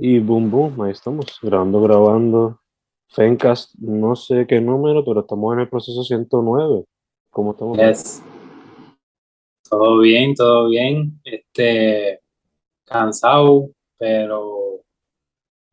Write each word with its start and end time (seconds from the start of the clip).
Y 0.00 0.20
boom, 0.20 0.48
boom, 0.48 0.80
ahí 0.82 0.92
estamos, 0.92 1.26
grabando, 1.42 1.80
grabando. 1.82 2.60
Fencast, 3.08 3.74
no 3.78 4.14
sé 4.14 4.46
qué 4.46 4.60
número, 4.60 5.04
pero 5.04 5.20
estamos 5.20 5.54
en 5.54 5.60
el 5.60 5.68
proceso 5.68 6.04
109. 6.04 6.84
¿Cómo 7.30 7.50
estamos? 7.50 7.76
Yes. 7.78 8.22
Todo 9.68 9.98
bien, 9.98 10.34
todo 10.34 10.68
bien. 10.68 11.20
Este, 11.24 12.20
cansado, 12.84 13.70
pero 13.98 14.82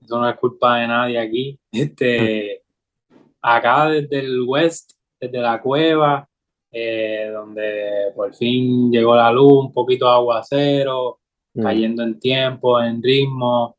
eso 0.02 0.20
no 0.20 0.28
es 0.28 0.38
culpa 0.38 0.80
de 0.80 0.88
nadie 0.88 1.20
aquí. 1.20 1.60
Este, 1.72 2.64
acá 3.42 3.90
desde 3.90 4.20
el 4.20 4.42
West, 4.42 4.94
desde 5.20 5.38
la 5.38 5.62
cueva, 5.62 6.28
eh, 6.72 7.30
donde 7.32 8.12
por 8.16 8.34
fin 8.34 8.92
llegó 8.92 9.16
la 9.16 9.32
luz, 9.32 9.66
un 9.66 9.72
poquito 9.72 10.06
de 10.06 10.12
aguacero, 10.12 11.20
Mm, 11.56 11.64
cayendo 11.64 12.04
en 12.04 12.20
tiempo, 12.20 12.82
en 12.82 13.02
ritmo, 13.02 13.75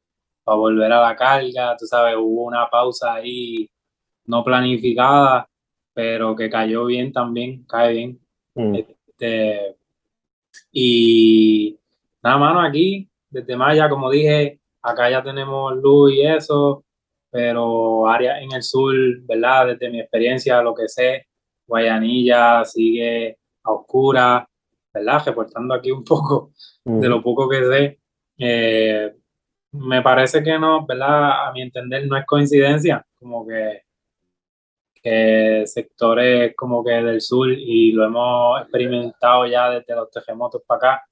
para 0.47 0.59
volver 0.59 0.93
a 0.93 1.01
la 1.01 1.17
carga. 1.17 1.77
Tú 1.77 1.87
sabes, 1.87 2.15
hubo 2.17 2.45
una 2.45 2.71
pausa 2.71 3.15
ahí 3.15 3.69
no 4.27 4.45
planificada, 4.45 5.49
pero 5.93 6.37
que 6.37 6.49
cayó 6.49 6.85
bien 6.85 7.13
también, 7.13 7.65
cae 7.65 7.93
bien. 7.93 8.21
mm, 8.55 8.75
Este, 8.77 9.77
y 10.71 11.77
nada, 12.23 12.39
mano, 12.39 12.61
aquí, 12.61 13.09
desde 13.29 13.57
Maya, 13.57 13.89
como 13.89 14.09
dije, 14.09 14.61
acá 14.83 15.11
ya 15.11 15.21
tenemos 15.21 15.75
luz 15.77 16.13
y 16.13 16.23
eso, 16.23 16.85
pero 17.29 18.09
áreas 18.09 18.41
en 18.41 18.53
el 18.53 18.63
sur, 18.63 18.95
¿verdad? 19.23 19.67
Desde 19.67 19.91
mi 19.91 20.01
experiencia, 20.01 20.63
lo 20.63 20.75
que 20.75 20.89
sé, 20.89 21.27
Guayanilla 21.67 22.65
sigue 22.65 23.37
a 23.65 23.73
oscura, 23.73 24.49
¿verdad? 24.95 25.23
Reportando 25.27 25.75
aquí 25.75 25.91
un 25.91 26.05
poco 26.05 26.53
de 26.85 27.09
mm, 27.09 27.11
lo 27.11 27.21
poco 27.21 27.49
que 27.49 27.65
sé. 27.65 27.99
Eh, 28.39 29.13
me 29.73 30.03
parece 30.03 30.43
que 30.43 30.59
no, 30.59 30.87
¿verdad? 30.87 31.47
A 31.49 31.53
mi 31.53 31.63
entender 31.63 32.07
no 32.07 32.17
es 32.17 32.27
coincidencia, 32.27 33.05
como 33.19 33.47
que, 33.47 33.83
que 35.03 35.63
sectores 35.67 36.55
como 36.57 36.85
que 36.85 36.93
del 36.93 37.21
sur, 37.21 37.51
y 37.51 37.93
lo 37.93 38.05
hemos 38.05 38.61
experimentado 38.63 39.47
ya 39.47 39.71
desde 39.71 39.95
los 39.95 40.11
terremotos 40.11 40.63
para 40.67 40.79
acá, 40.79 41.05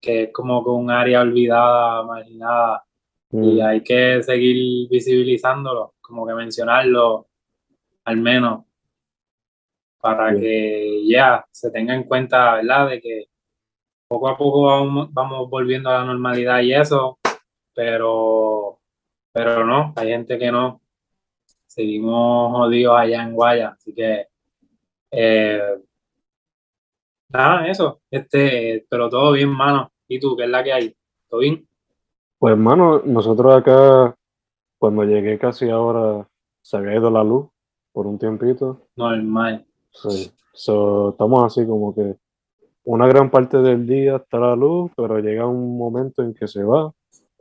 que 0.00 0.24
es 0.24 0.32
como 0.32 0.64
que 0.64 0.70
un 0.70 0.90
área 0.90 1.20
olvidada, 1.20 2.02
marginada, 2.02 2.84
y 3.30 3.60
mm, 3.60 3.64
hay 3.64 3.82
que 3.82 4.22
seguir 4.22 4.88
visibilizándolo, 4.88 5.94
como 6.00 6.26
que 6.26 6.34
mencionarlo 6.34 7.28
al 8.04 8.16
menos, 8.16 8.64
para 10.00 10.34
que 10.34 11.06
ya 11.06 11.46
se 11.52 11.70
tenga 11.70 11.94
en 11.94 12.02
cuenta, 12.04 12.56
¿verdad? 12.56 12.88
De 12.90 13.00
que 13.00 13.26
poco 14.08 14.28
a 14.28 14.36
poco 14.36 14.64
vamos, 14.64 15.08
vamos 15.12 15.48
volviendo 15.48 15.88
a 15.88 15.98
la 16.00 16.04
normalidad 16.04 16.60
y 16.60 16.74
eso, 16.74 17.18
pero, 17.74 18.78
pero 19.32 19.64
no, 19.64 19.92
hay 19.96 20.08
gente 20.08 20.38
que 20.38 20.50
no. 20.50 20.80
Seguimos 21.66 22.52
jodidos 22.52 22.98
allá 22.98 23.22
en 23.22 23.34
Guaya, 23.34 23.68
así 23.68 23.94
que 23.94 24.26
eh, 25.10 25.78
nada, 27.28 27.66
eso, 27.68 28.00
este, 28.10 28.86
pero 28.88 29.08
todo 29.08 29.32
bien, 29.32 29.48
mano. 29.48 29.90
¿Y 30.08 30.18
tú, 30.18 30.36
qué 30.36 30.44
es 30.44 30.50
la 30.50 30.62
que 30.62 30.72
hay? 30.72 30.96
¿Todo 31.28 31.40
bien? 31.40 31.66
Pues, 32.38 32.52
hermano, 32.52 33.02
nosotros 33.04 33.54
acá, 33.54 34.14
cuando 34.78 35.04
llegué 35.04 35.38
casi 35.38 35.70
ahora, 35.70 36.28
se 36.60 36.76
había 36.76 36.96
ido 36.96 37.10
la 37.10 37.24
luz 37.24 37.48
por 37.92 38.06
un 38.06 38.18
tiempito. 38.18 38.88
Normal. 38.96 39.66
Sí. 39.90 40.32
So, 40.52 41.10
estamos 41.10 41.44
así 41.44 41.66
como 41.66 41.94
que 41.94 42.16
una 42.84 43.06
gran 43.06 43.30
parte 43.30 43.58
del 43.58 43.86
día 43.86 44.16
está 44.16 44.38
la 44.38 44.56
luz, 44.56 44.90
pero 44.96 45.18
llega 45.18 45.46
un 45.46 45.78
momento 45.78 46.22
en 46.22 46.34
que 46.34 46.48
se 46.48 46.62
va 46.62 46.92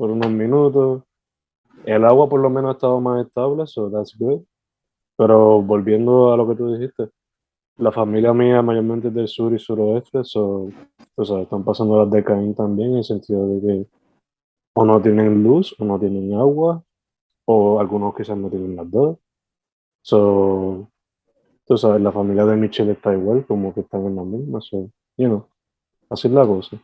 por 0.02 0.10
unos 0.10 0.32
minutos. 0.32 1.04
El 1.86 2.06
agua 2.06 2.28
por 2.28 2.40
lo 2.40 2.50
menos 2.50 2.70
ha 2.70 2.74
estado 2.74 3.00
más 3.00 3.24
estable, 3.24 3.68
so 3.68 3.88
that's 3.92 4.18
good. 4.18 4.42
Pero 5.16 5.62
volviendo 5.62 6.34
a 6.34 6.38
lo 6.38 6.50
que 6.50 6.56
tú 6.56 6.74
dijiste, 6.74 7.12
la 7.78 7.92
familia 7.92 8.34
mía 8.34 8.64
mayormente 8.64 9.12
del 9.12 9.28
sur 9.28 9.54
y 9.54 9.60
suroeste, 9.60 10.24
so, 10.24 10.70
tú 11.16 11.24
sabes, 11.24 11.44
están 11.44 11.64
pasando 11.64 12.00
las 12.00 12.10
de 12.10 12.24
Caín 12.24 12.56
también, 12.56 12.94
en 12.94 12.98
el 12.98 13.04
sentido 13.04 13.48
de 13.48 13.62
que 13.62 13.88
o 14.74 14.86
no 14.86 15.00
tienen 15.00 15.44
luz, 15.44 15.76
o 15.78 15.86
no 15.86 16.00
tienen 16.00 16.34
agua, 16.34 16.84
o 17.46 17.80
algunos 17.80 18.16
quizás 18.16 18.36
no 18.36 18.50
tienen 18.50 18.76
las 18.76 18.90
dos. 18.90 19.20
So, 20.02 20.88
tú 21.64 21.78
sabes, 21.78 22.02
la 22.02 22.12
familia 22.12 22.46
de 22.46 22.56
Michelle 22.56 22.94
está 22.94 23.14
igual, 23.14 23.46
como 23.46 23.72
que 23.72 23.82
están 23.82 24.08
en 24.08 24.16
la 24.16 24.24
misma, 24.24 24.62
so, 24.62 24.90
you 25.18 25.28
know, 25.28 25.46
así 26.10 26.28
es 26.28 26.34
la 26.34 26.48
cosa. 26.48 26.82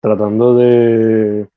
Tratando 0.00 0.54
de, 0.54 1.48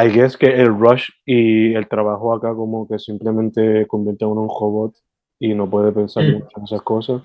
I 0.00 0.08
guess 0.10 0.36
que 0.36 0.46
el 0.46 0.78
rush 0.78 1.08
y 1.26 1.74
el 1.74 1.88
trabajo 1.88 2.32
acá 2.32 2.54
como 2.54 2.86
que 2.86 2.98
simplemente 2.98 3.86
convierte 3.86 4.24
a 4.24 4.28
uno 4.28 4.42
en 4.42 4.48
un 4.48 4.56
robot 4.60 4.94
y 5.40 5.54
no 5.54 5.68
puede 5.68 5.92
pensar 5.92 6.24
Mm. 6.24 6.32
mucho 6.32 6.48
en 6.56 6.64
esas 6.64 6.82
cosas. 6.82 7.22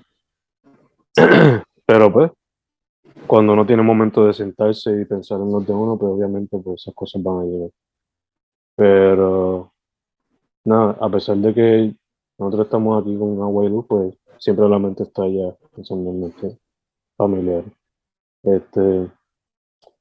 Pero 1.86 2.12
pues, 2.12 2.30
cuando 3.26 3.52
uno 3.52 3.66
tiene 3.66 3.82
momento 3.82 4.26
de 4.26 4.32
sentarse 4.32 5.00
y 5.00 5.04
pensar 5.04 5.40
en 5.40 5.52
los 5.52 5.66
de 5.66 5.72
uno, 5.72 5.98
pues 5.98 6.10
obviamente 6.12 6.58
pues 6.58 6.82
esas 6.82 6.94
cosas 6.94 7.22
van 7.22 7.40
a 7.40 7.44
llegar. 7.44 7.70
Pero 8.76 9.72
nada, 10.64 10.96
a 11.00 11.08
pesar 11.10 11.36
de 11.36 11.54
que 11.54 11.96
nosotros 12.38 12.66
estamos 12.66 13.00
aquí 13.00 13.16
con 13.16 13.40
agua 13.40 13.64
y 13.64 13.68
luz, 13.68 13.86
pues 13.88 14.14
siempre 14.38 14.68
la 14.68 14.78
mente 14.78 15.04
está 15.04 15.22
allá 15.22 15.54
pensando 15.74 16.10
en 16.10 16.20
nuestro 16.20 16.50
familiar. 17.16 17.64
Este, 18.42 19.08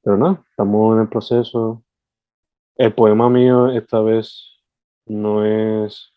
pero 0.01 0.17
nada, 0.17 0.43
estamos 0.49 0.95
en 0.95 1.01
el 1.01 1.09
proceso. 1.09 1.83
El 2.77 2.93
poema 2.93 3.29
mío 3.29 3.69
esta 3.71 4.01
vez 4.01 4.61
no 5.05 5.45
es 5.45 6.13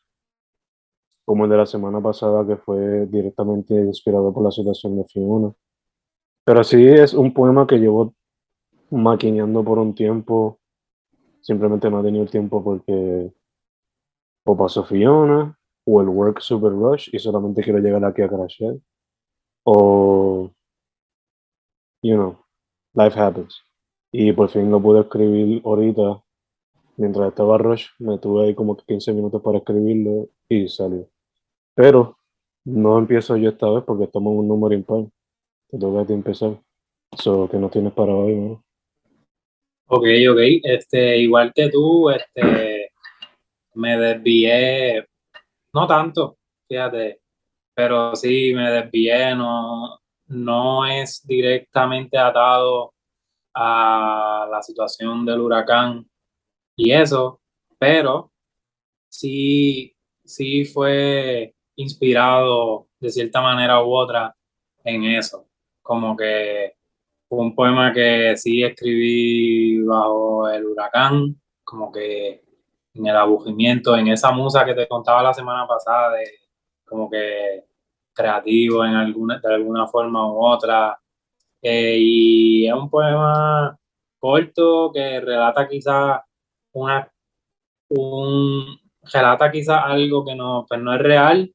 como 1.25 1.44
el 1.44 1.50
de 1.50 1.56
la 1.56 1.67
semana 1.67 2.00
pasada, 2.00 2.47
que 2.47 2.56
fue 2.56 3.06
directamente 3.06 3.75
inspirado 3.75 4.33
por 4.33 4.44
la 4.44 4.50
situación 4.50 4.97
de 4.97 5.05
Fiona. 5.05 5.53
Pero 6.44 6.62
sí 6.65 6.87
es 6.87 7.15
un 7.15 7.34
poema 7.34 7.67
que 7.67 7.78
llevo 7.78 8.15
maquineando 8.91 9.65
por 9.65 9.78
un 9.78 9.94
tiempo. 9.94 10.61
Simplemente 11.41 11.91
no 11.91 12.00
he 12.00 12.05
tenido 12.05 12.27
tiempo 12.27 12.62
porque 12.62 13.33
o 14.47 14.56
pasó 14.56 14.84
Fiona, 14.84 15.59
o 15.84 16.00
el 16.00 16.09
work 16.09 16.41
super 16.41 16.71
rush 16.71 17.09
y 17.12 17.19
solamente 17.19 17.62
quiero 17.62 17.81
llegar 17.81 18.05
aquí 18.05 18.23
a 18.23 18.28
crashear. 18.28 18.77
O, 19.65 20.50
you 22.03 22.15
know, 22.15 22.38
life 22.94 23.19
happens. 23.19 23.61
Y 24.12 24.33
por 24.33 24.49
fin 24.49 24.71
lo 24.71 24.81
pude 24.81 25.00
escribir 25.00 25.62
ahorita. 25.65 26.23
Mientras 26.97 27.29
estaba 27.29 27.59
rush, 27.59 27.89
me 27.99 28.19
tuve 28.19 28.47
ahí 28.47 28.55
como 28.55 28.77
que 28.77 28.84
15 28.87 29.12
minutos 29.12 29.43
para 29.43 29.59
escribirlo 29.59 30.29
y 30.49 30.69
salió. 30.69 31.09
Pero 31.75 32.19
no 32.65 32.99
empiezo 32.99 33.37
yo 33.37 33.51
esta 33.51 33.69
vez 33.71 33.84
porque 33.84 34.05
estamos 34.05 34.33
en 34.33 34.39
un 34.41 34.49
número 34.49 34.75
impar. 34.75 35.05
Te 35.69 35.79
toca 35.79 36.01
a 36.01 36.06
ti 36.06 36.12
empezar. 36.12 36.59
So, 37.19 37.49
que 37.49 37.59
no 37.59 37.69
tienes 37.69 37.93
para 37.93 38.15
hoy, 38.15 38.35
¿no? 38.35 38.65
Ok, 39.89 40.06
ok. 40.31 40.39
Este, 40.65 41.19
igual 41.19 41.53
que 41.55 41.71
tú, 41.71 42.11
este, 42.11 42.91
me 43.75 43.99
desvié, 43.99 45.06
no 45.73 45.87
tanto, 45.87 46.39
fíjate, 46.69 47.21
pero 47.75 48.17
sí 48.17 48.53
me 48.55 48.71
desvié, 48.71 49.35
no, 49.37 49.99
no 50.29 50.87
es 50.87 51.25
directamente 51.27 52.19
atado 52.19 52.95
a 53.55 54.49
la 54.51 54.62
situación 54.62 55.25
del 55.25 55.41
huracán 55.41 56.06
y 56.76 56.92
eso, 56.92 57.41
pero 57.78 58.32
sí, 59.09 59.94
sí 60.25 60.64
fue 60.66 61.54
inspirado 61.76 62.88
de 63.00 63.10
cierta 63.10 63.41
manera 63.42 63.82
u 63.84 63.94
otra 63.94 64.37
en 64.84 65.04
eso, 65.04 65.47
como 65.82 66.16
que 66.16 66.75
fue 67.28 67.41
un 67.41 67.54
poema 67.54 67.92
que 67.92 68.37
sí 68.37 68.62
escribí 68.62 69.81
bajo 69.82 70.49
el 70.49 70.67
huracán, 70.67 71.40
como 71.64 71.90
que 71.93 72.44
en 72.94 73.06
el 73.06 73.17
aburrimiento, 73.17 73.96
en 73.96 74.08
esa 74.08 74.32
musa 74.32 74.64
que 74.64 74.75
te 74.75 74.88
contaba 74.88 75.22
la 75.22 75.34
semana 75.34 75.67
pasada, 75.67 76.19
como 76.84 77.11
que 77.11 77.64
creativo 78.14 78.84
en 78.84 78.94
alguna, 78.94 79.38
de 79.40 79.55
alguna 79.55 79.87
forma 79.87 80.26
u 80.32 80.44
otra. 80.44 80.99
Eh, 81.62 81.96
y 82.00 82.67
es 82.69 82.75
un 82.75 82.90
poema 82.90 83.79
corto 84.19 84.90
que 84.93 85.20
relata 85.20 85.69
quizás 85.69 86.20
una, 86.76 87.11
un, 87.88 88.78
relata 89.12 89.50
quizás 89.50 89.81
algo 89.84 90.25
que 90.25 90.34
no, 90.34 90.67
pues 90.69 90.81
no 90.81 90.94
es 90.94 91.00
real, 91.00 91.55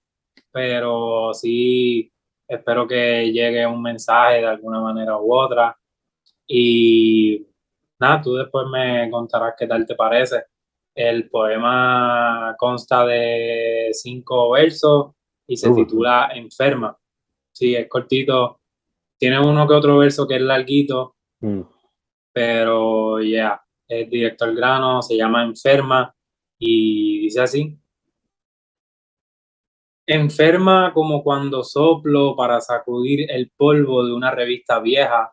pero 0.51 1.33
sí 1.33 2.11
espero 2.47 2.87
que 2.87 3.31
llegue 3.31 3.65
un 3.65 3.81
mensaje 3.81 4.39
de 4.39 4.47
alguna 4.47 4.81
manera 4.81 5.17
u 5.17 5.33
otra. 5.33 5.77
Y 6.47 7.47
nada, 7.99 8.21
tú 8.21 8.35
después 8.35 8.65
me 8.71 9.09
contarás 9.09 9.53
qué 9.57 9.67
tal 9.67 9.85
te 9.85 9.95
parece. 9.95 10.45
El 10.93 11.29
poema 11.29 12.55
consta 12.57 13.05
de 13.05 13.89
cinco 13.93 14.51
versos 14.51 15.11
y 15.47 15.55
se 15.55 15.69
Uh, 15.69 15.75
titula 15.75 16.31
Enferma. 16.33 16.97
Sí, 17.53 17.75
es 17.75 17.87
cortito. 17.87 18.59
Tiene 19.17 19.39
uno 19.39 19.67
que 19.67 19.75
otro 19.75 19.99
verso 19.99 20.27
que 20.27 20.35
es 20.37 20.41
larguito, 20.41 21.15
mm, 21.41 21.61
pero 22.33 23.21
ya, 23.21 23.61
directo 24.09 24.45
al 24.45 24.55
grano, 24.55 25.01
se 25.01 25.17
llama 25.17 25.43
Enferma 25.43 26.13
y 26.57 27.19
dice 27.19 27.41
así. 27.41 27.77
Enferma 30.05 30.93
como 30.93 31.23
cuando 31.23 31.63
soplo 31.63 32.35
para 32.35 32.59
sacudir 32.59 33.31
el 33.31 33.51
polvo 33.55 34.05
de 34.05 34.13
una 34.13 34.31
revista 34.31 34.79
vieja, 34.79 35.31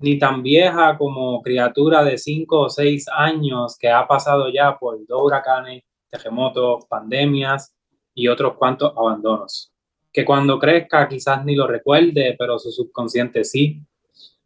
ni 0.00 0.18
tan 0.18 0.42
vieja 0.42 0.96
como 0.96 1.42
criatura 1.42 2.04
de 2.04 2.18
cinco 2.18 2.60
o 2.62 2.70
seis 2.70 3.06
años 3.08 3.76
que 3.78 3.90
ha 3.90 4.06
pasado 4.06 4.48
ya 4.50 4.78
por 4.78 5.06
dos 5.06 5.22
huracanes, 5.22 5.84
terremotos, 6.10 6.86
pandemias 6.86 7.74
y 8.14 8.28
otros 8.28 8.54
cuantos 8.56 8.92
abandonos. 8.96 9.72
Que 10.12 10.24
cuando 10.24 10.58
crezca 10.58 11.08
quizás 11.08 11.44
ni 11.44 11.54
lo 11.54 11.66
recuerde, 11.66 12.34
pero 12.38 12.58
su 12.58 12.70
subconsciente 12.70 13.44
sí, 13.44 13.82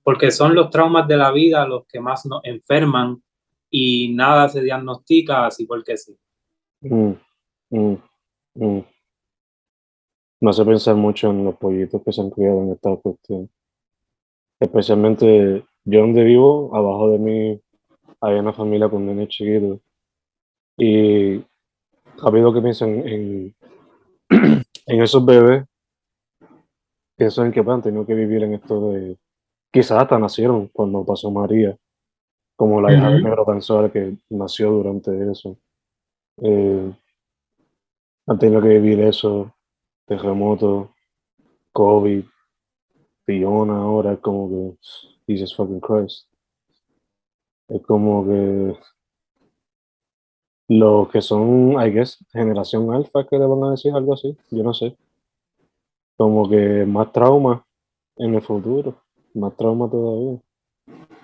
porque 0.02 0.30
son 0.30 0.54
los 0.54 0.70
traumas 0.70 1.06
de 1.06 1.16
la 1.16 1.30
vida 1.30 1.66
los 1.66 1.86
que 1.86 2.00
más 2.00 2.26
nos 2.26 2.44
enferman 2.44 3.22
y 3.74 4.14
nada 4.14 4.50
se 4.50 4.60
diagnostica 4.60 5.46
así 5.46 5.64
porque 5.64 5.96
sí. 5.96 6.14
Mm, 6.82 7.12
mm, 7.70 7.96
mm. 8.54 8.84
Me 10.40 10.50
hace 10.50 10.64
pensar 10.64 10.94
mucho 10.94 11.30
en 11.30 11.44
los 11.44 11.56
pollitos 11.56 12.02
que 12.04 12.12
se 12.12 12.20
han 12.20 12.30
criado 12.30 12.62
en 12.62 12.72
esta 12.72 12.94
cuestión. 12.96 13.50
Especialmente 14.60 15.64
yo 15.84 16.00
donde 16.00 16.22
vivo, 16.22 16.76
abajo 16.76 17.12
de 17.12 17.18
mí 17.18 17.60
hay 18.20 18.34
una 18.38 18.52
familia 18.52 18.90
con 18.90 19.06
nenes 19.06 19.28
chiquitos. 19.28 19.80
Y 20.76 21.42
habido 22.22 22.52
que 22.52 22.60
piensan 22.60 22.90
en, 23.08 23.54
esos 24.86 25.24
bebés, 25.24 25.64
pienso 27.16 27.42
en 27.42 27.52
que 27.52 27.60
han 27.60 27.82
tenido 27.82 28.04
que 28.04 28.14
vivir 28.14 28.42
en 28.42 28.54
esto 28.54 28.92
de... 28.92 29.16
Quizás 29.70 30.02
hasta 30.02 30.18
nacieron 30.18 30.68
cuando 30.68 31.06
pasó 31.06 31.30
María, 31.30 31.74
como 32.62 32.80
la 32.80 32.92
hija 32.92 33.10
de 33.10 33.20
Negro 33.20 33.44
Panzuela 33.44 33.90
que 33.90 34.18
nació 34.30 34.70
durante 34.70 35.32
eso. 35.32 35.58
Eh, 36.36 36.92
han 38.24 38.38
tenido 38.38 38.62
que 38.62 38.68
vivir 38.68 39.00
eso 39.00 39.52
terremoto, 40.06 40.94
COVID, 41.72 42.22
Fiona 43.24 43.78
ahora, 43.78 44.16
como 44.16 44.48
que, 44.48 44.76
Jesus 45.26 45.56
fucking 45.56 45.80
Christ. 45.80 46.28
Es 47.66 47.82
como 47.82 48.24
que 48.28 48.76
los 50.68 51.08
que 51.08 51.20
son, 51.20 51.72
I 51.84 51.90
guess, 51.90 52.24
generación 52.30 52.94
alfa, 52.94 53.26
que 53.26 53.40
le 53.40 53.46
van 53.46 53.64
a 53.64 53.70
decir 53.72 53.92
algo 53.92 54.14
así, 54.14 54.38
yo 54.52 54.62
no 54.62 54.72
sé. 54.72 54.96
Como 56.16 56.48
que 56.48 56.86
más 56.86 57.10
trauma 57.10 57.66
en 58.18 58.36
el 58.36 58.40
futuro, 58.40 59.02
más 59.34 59.56
trauma 59.56 59.90
todavía. 59.90 60.40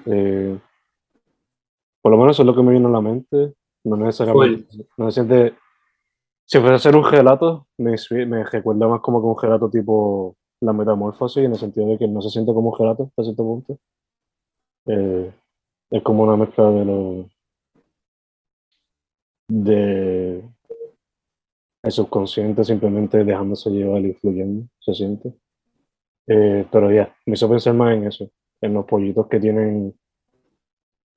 Eh, 0.05 0.59
por 2.03 2.13
lo 2.13 2.19
menos 2.19 2.37
eso 2.37 2.43
es 2.43 2.47
lo 2.47 2.55
que 2.55 2.63
me 2.63 2.73
viene 2.73 2.87
a 2.87 2.91
la 2.91 3.01
mente. 3.01 3.55
No 3.85 3.97
necesariamente, 3.97 4.87
no 4.97 5.11
se 5.11 5.15
siente 5.15 5.55
si 6.49 6.59
fuese 6.61 6.75
a 6.75 6.79
ser 6.79 6.97
un 6.97 7.05
gelato, 7.05 7.67
me, 7.77 7.95
me 8.27 8.43
recuerda 8.43 8.89
más 8.89 9.03
como 9.03 9.21
que 9.21 9.27
un 9.27 9.39
gelato 9.39 9.69
tipo 9.69 10.35
la 10.61 10.73
metamorfosis, 10.73 11.45
en 11.45 11.53
el 11.53 11.59
sentido 11.59 11.89
de 11.89 11.99
que 11.99 12.09
no 12.09 12.23
se 12.23 12.31
siente 12.31 12.55
como 12.55 12.71
un 12.71 12.77
gelato 12.77 13.03
hasta 13.05 13.23
cierto 13.23 13.45
punto. 13.45 13.79
Eh, 14.87 15.31
es 15.91 16.03
como 16.03 16.23
una 16.23 16.37
mezcla 16.39 16.71
de 16.71 16.85
lo. 16.87 17.29
de. 19.49 20.43
el 21.83 21.93
subconsciente 21.93 22.65
simplemente 22.65 23.25
dejándose 23.25 23.69
llevar 23.69 24.01
y 24.01 24.15
fluyendo, 24.15 24.69
se 24.81 24.95
siente. 24.95 25.35
Eh, 26.27 26.67
pero 26.73 26.91
ya, 26.91 27.15
me 27.27 27.35
hizo 27.35 27.49
pensar 27.51 27.75
más 27.75 27.95
en 27.95 28.07
eso, 28.07 28.31
en 28.63 28.73
los 28.73 28.87
pollitos 28.87 29.27
que 29.29 29.39
tienen 29.39 29.95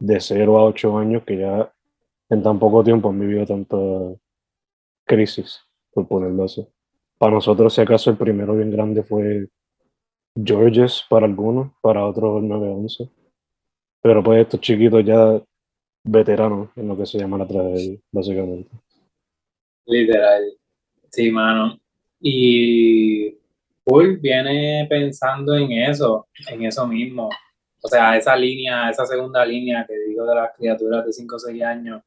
de 0.01 0.19
0 0.19 0.57
a 0.57 0.65
8 0.65 0.97
años, 0.97 1.23
que 1.25 1.37
ya 1.37 1.71
en 2.29 2.41
tan 2.41 2.59
poco 2.59 2.83
tiempo 2.83 3.09
han 3.09 3.19
vivido 3.19 3.45
tanto 3.45 4.19
crisis, 5.05 5.61
por 5.93 6.07
ponerlo 6.07 6.45
así. 6.45 6.67
Para 7.17 7.33
nosotros, 7.33 7.73
si 7.73 7.81
acaso, 7.81 8.09
el 8.09 8.17
primero 8.17 8.55
bien 8.55 8.71
grande 8.71 9.03
fue 9.03 9.47
Georges 10.35 11.03
para 11.07 11.27
algunos, 11.27 11.71
para 11.81 12.05
otros 12.05 12.41
el 12.41 12.49
911. 12.49 13.09
Pero 14.01 14.23
pues 14.23 14.41
estos 14.41 14.59
chiquitos 14.59 15.05
ya 15.05 15.39
veteranos 16.03 16.69
en 16.75 16.87
lo 16.87 16.97
que 16.97 17.05
se 17.05 17.19
llama 17.19 17.37
la 17.37 17.47
tragedia, 17.47 17.99
básicamente. 18.11 18.71
Literal. 19.85 20.51
Sí, 21.11 21.29
mano. 21.29 21.79
Y 22.19 23.37
Paul 23.83 24.17
viene 24.17 24.87
pensando 24.89 25.55
en 25.55 25.71
eso, 25.73 26.27
en 26.49 26.65
eso 26.65 26.87
mismo. 26.87 27.29
O 27.83 27.87
sea, 27.87 28.15
esa 28.15 28.35
línea, 28.35 28.89
esa 28.89 29.05
segunda 29.05 29.45
línea 29.45 29.85
que 29.87 29.97
digo 29.97 30.25
de 30.25 30.35
las 30.35 30.55
criaturas 30.55 31.05
de 31.05 31.13
5 31.13 31.35
o 31.35 31.39
6 31.39 31.63
años, 31.63 32.01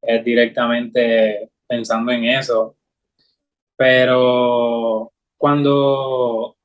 es 0.00 0.24
directamente 0.24 1.50
pensando 1.66 2.12
en 2.12 2.24
eso. 2.24 2.76
Pero 3.76 5.12
cuando, 5.36 6.56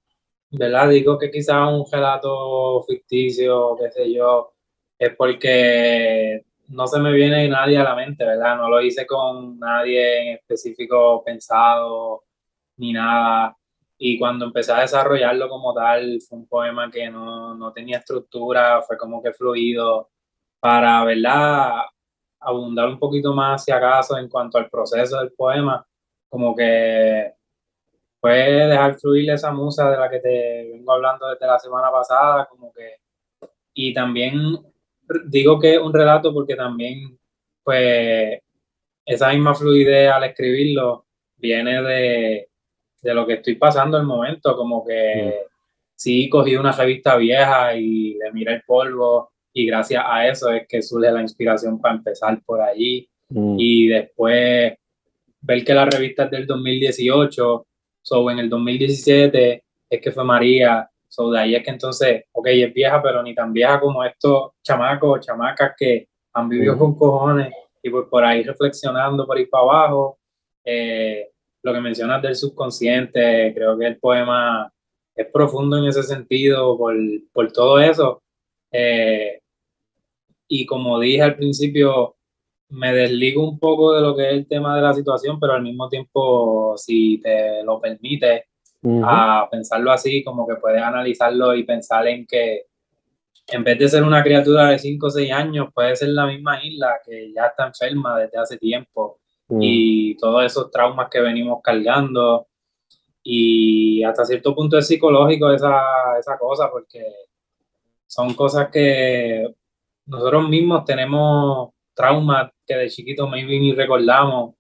¿verdad? 0.52 0.90
Digo 0.90 1.18
que 1.20 1.30
quizás 1.32 1.70
un 1.72 1.86
relato 1.92 2.84
ficticio, 2.84 3.76
qué 3.80 3.92
sé 3.92 4.14
yo, 4.14 4.54
es 4.98 5.16
porque 5.16 6.46
no 6.70 6.88
se 6.88 7.00
me 7.00 7.12
viene 7.12 7.48
nadie 7.50 7.78
a 7.78 7.84
la 7.84 7.96
mente, 7.96 8.26
¿verdad? 8.26 8.58
No 8.58 8.70
lo 8.70 8.82
hice 8.82 9.06
con 9.06 9.60
nadie 9.60 10.22
en 10.22 10.38
específico 10.38 11.24
pensado 11.24 12.24
ni 12.78 12.94
nada. 12.94 13.56
Y 13.98 14.20
cuando 14.20 14.46
empecé 14.46 14.74
a 14.74 14.82
desarrollarlo 14.82 15.50
como 15.50 15.74
tal, 15.74 16.20
fue 16.28 16.40
un 16.40 16.48
poema 16.48 16.92
que 16.92 17.10
no, 17.10 17.56
no 17.56 17.72
tenía 17.74 18.00
estructura, 18.00 18.82
fue 18.82 18.98
como 18.98 19.22
que 19.24 19.34
fluido 19.34 20.10
para, 20.60 21.04
¿verdad? 21.06 21.84
abundar 22.44 22.88
un 22.90 23.00
poquito 23.00 23.34
más, 23.34 23.64
si 23.64 23.72
acaso, 23.72 24.18
en 24.18 24.30
cuanto 24.30 24.58
al 24.58 24.70
proceso 24.70 25.20
del 25.20 25.32
poema, 25.34 25.86
como 26.30 26.56
que 26.56 27.34
puede 28.20 28.68
dejar 28.68 28.96
fluir 29.00 29.32
esa 29.32 29.52
musa 29.52 29.90
de 29.92 29.98
la 29.98 30.10
que 30.10 30.20
te 30.20 30.70
vengo 30.74 30.94
hablando 30.94 31.28
desde 31.30 31.48
la 31.48 31.60
semana 31.60 31.92
pasada, 31.92 32.48
como 32.50 32.72
que, 32.74 32.98
y 33.74 33.94
también 33.94 34.58
digo 35.28 35.60
que 35.60 35.76
es 35.76 35.80
un 35.80 35.94
relato 35.94 36.34
porque 36.34 36.56
también, 36.56 37.18
pues, 37.64 38.40
esa 39.06 39.30
misma 39.32 39.56
fluidez 39.56 40.12
al 40.12 40.24
escribirlo 40.26 41.06
viene 41.38 41.82
de, 41.84 42.50
de 43.04 43.14
lo 43.14 43.28
que 43.28 43.34
estoy 43.34 43.56
pasando 43.56 43.98
en 43.98 44.02
el 44.02 44.08
momento, 44.08 44.56
como 44.56 44.84
que 44.86 45.26
mm. 45.26 45.52
sí 45.96 46.30
cogí 46.30 46.56
una 46.56 46.72
revista 46.72 47.18
vieja 47.18 47.76
y 47.76 48.14
le 48.16 48.32
miré 48.32 48.56
el 48.56 48.64
polvo 48.64 49.32
y 49.54 49.68
gracias 49.68 50.04
a 50.08 50.28
eso 50.28 50.50
es 50.50 50.66
que 50.68 50.82
surge 50.82 51.12
la 51.12 51.22
inspiración 51.22 51.80
para 51.80 51.96
empezar 51.96 52.42
por 52.46 52.62
allí 52.62 53.08
mm. 53.30 53.56
y 53.60 53.88
después 53.88 54.74
ver 55.42 55.66
que 55.66 55.74
la 55.74 55.86
revista 55.86 56.24
es 56.24 56.32
del 56.32 56.48
2018, 56.48 57.68
so 58.02 58.32
en 58.32 58.40
el 58.40 58.50
2017 58.50 59.64
es 59.90 60.02
que 60.02 60.12
fue 60.12 60.24
María, 60.24 60.90
so 61.10 61.30
de 61.30 61.40
ahí 61.40 61.56
es 61.56 61.64
que 61.64 61.72
entonces, 61.72 62.24
ok, 62.32 62.48
es 62.48 62.74
vieja, 62.74 63.04
pero 63.04 63.22
ni 63.22 63.36
tan 63.36 63.52
vieja 63.52 63.80
como 63.82 64.04
estos 64.04 64.52
chamacos, 64.64 65.26
chamacas 65.26 65.74
que 65.78 66.08
han 66.34 66.48
vivido 66.48 66.76
mm. 66.76 66.80
con 66.80 66.96
cojones 66.96 67.54
y 67.84 67.90
pues 67.90 68.08
por 68.10 68.24
ahí 68.24 68.44
reflexionando 68.44 69.28
por 69.28 69.38
ahí 69.38 69.46
para 69.46 69.64
abajo. 69.64 70.18
Eh, 70.64 71.33
lo 71.64 71.74
que 71.74 71.80
mencionas 71.80 72.22
del 72.22 72.36
subconsciente, 72.36 73.54
creo 73.56 73.78
que 73.78 73.88
el 73.88 73.98
poema 73.98 74.72
es 75.16 75.28
profundo 75.32 75.78
en 75.78 75.86
ese 75.86 76.04
sentido 76.04 76.78
por, 76.78 76.96
por 77.32 77.52
todo 77.52 77.80
eso. 77.80 78.22
Eh, 78.72 79.40
y 80.48 80.66
como 80.66 81.00
dije 81.00 81.22
al 81.22 81.36
principio, 81.36 82.16
me 82.70 82.94
desligo 82.94 83.48
un 83.48 83.60
poco 83.60 83.94
de 83.94 84.02
lo 84.02 84.16
que 84.16 84.28
es 84.28 84.34
el 84.34 84.48
tema 84.48 84.76
de 84.76 84.82
la 84.82 84.94
situación, 84.94 85.40
pero 85.40 85.54
al 85.54 85.62
mismo 85.62 85.88
tiempo, 85.90 86.76
si 86.78 87.20
te 87.22 87.64
lo 87.64 87.80
permite, 87.80 88.46
a 89.06 89.48
pensarlo 89.50 89.92
así, 89.92 90.24
como 90.26 90.46
que 90.46 90.56
puedes 90.56 90.82
analizarlo 90.82 91.56
y 91.56 91.64
pensar 91.64 92.06
en 92.08 92.26
que 92.28 92.66
en 93.48 93.64
vez 93.64 93.80
de 93.80 93.88
ser 93.88 94.04
una 94.04 94.22
criatura 94.22 94.70
de 94.70 94.80
5 94.80 95.08
o 95.08 95.10
6 95.10 95.32
años, 95.32 95.68
puede 95.74 95.96
ser 95.96 96.10
la 96.10 96.26
misma 96.26 96.64
isla 96.64 97.00
que 97.06 97.32
ya 97.34 97.46
está 97.48 97.68
enferma 97.68 98.20
desde 98.20 98.38
hace 98.38 98.58
tiempo 98.58 99.20
mm. 99.54 99.62
y 99.62 100.16
todos 100.18 100.46
esos 100.46 100.72
traumas 100.72 101.10
que 101.10 101.22
venimos 101.22 101.62
cargando 101.64 102.48
y 103.24 104.04
hasta 104.04 104.26
cierto 104.26 104.54
punto 104.54 104.78
es 104.78 104.88
psicológico 104.88 105.52
esa, 105.52 106.18
esa 106.20 106.38
cosa 106.38 106.70
porque 106.70 107.04
son 108.08 108.34
cosas 108.34 108.70
que 108.70 109.56
nosotros 110.06 110.50
mismos 110.50 110.86
tenemos 110.86 111.70
traumas 111.94 112.52
que 112.66 112.76
de 112.76 112.90
chiquitos 112.90 113.30
maybe 113.30 113.60
ni 113.60 113.74
recordamos, 113.74 114.56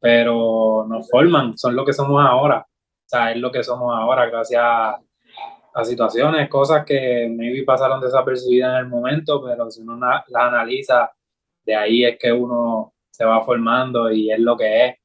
pero 0.00 0.86
nos 0.88 1.08
forman, 1.10 1.56
son 1.56 1.74
lo 1.74 1.84
que 1.84 1.92
somos 1.92 2.24
ahora. 2.24 2.66
O 2.68 3.08
sea, 3.08 3.32
es 3.32 3.38
lo 3.38 3.50
que 3.50 3.62
somos 3.62 3.94
ahora 3.96 4.26
gracias 4.26 4.62
a, 4.64 5.00
situaciones, 5.84 6.48
cosas 6.48 6.86
que 6.86 7.28
maybe 7.30 7.62
pasaron 7.62 8.00
desapercibidas 8.00 8.72
en 8.72 8.78
el 8.78 8.88
momento, 8.88 9.42
pero 9.44 9.70
si 9.70 9.82
uno 9.82 9.98
las 9.98 10.24
analiza, 10.32 11.12
de 11.66 11.76
ahí 11.76 12.02
es 12.02 12.18
que 12.18 12.32
uno 12.32 12.94
se 13.16 13.24
va 13.24 13.42
formando 13.42 14.10
y 14.10 14.30
es 14.30 14.38
lo 14.38 14.56
que 14.56 14.86
es. 14.86 14.96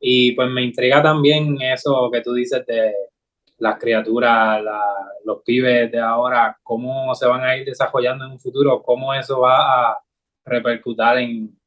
Y 0.00 0.32
pues 0.32 0.48
me 0.50 0.62
intriga 0.62 1.02
también 1.02 1.60
eso 1.60 2.10
que 2.10 2.22
tú 2.22 2.32
dices 2.32 2.64
de 2.66 2.94
las 3.58 3.78
criaturas, 3.78 4.62
los 5.24 5.42
pibes 5.42 5.90
de 5.90 6.00
ahora, 6.00 6.56
cómo 6.62 7.14
se 7.14 7.26
van 7.26 7.42
a 7.42 7.56
ir 7.56 7.66
desarrollando 7.66 8.24
en 8.24 8.32
un 8.32 8.40
futuro, 8.40 8.82
cómo 8.82 9.12
eso 9.12 9.40
va 9.40 9.90
a 9.90 9.98
repercutar 10.46 11.18
en 11.18 11.58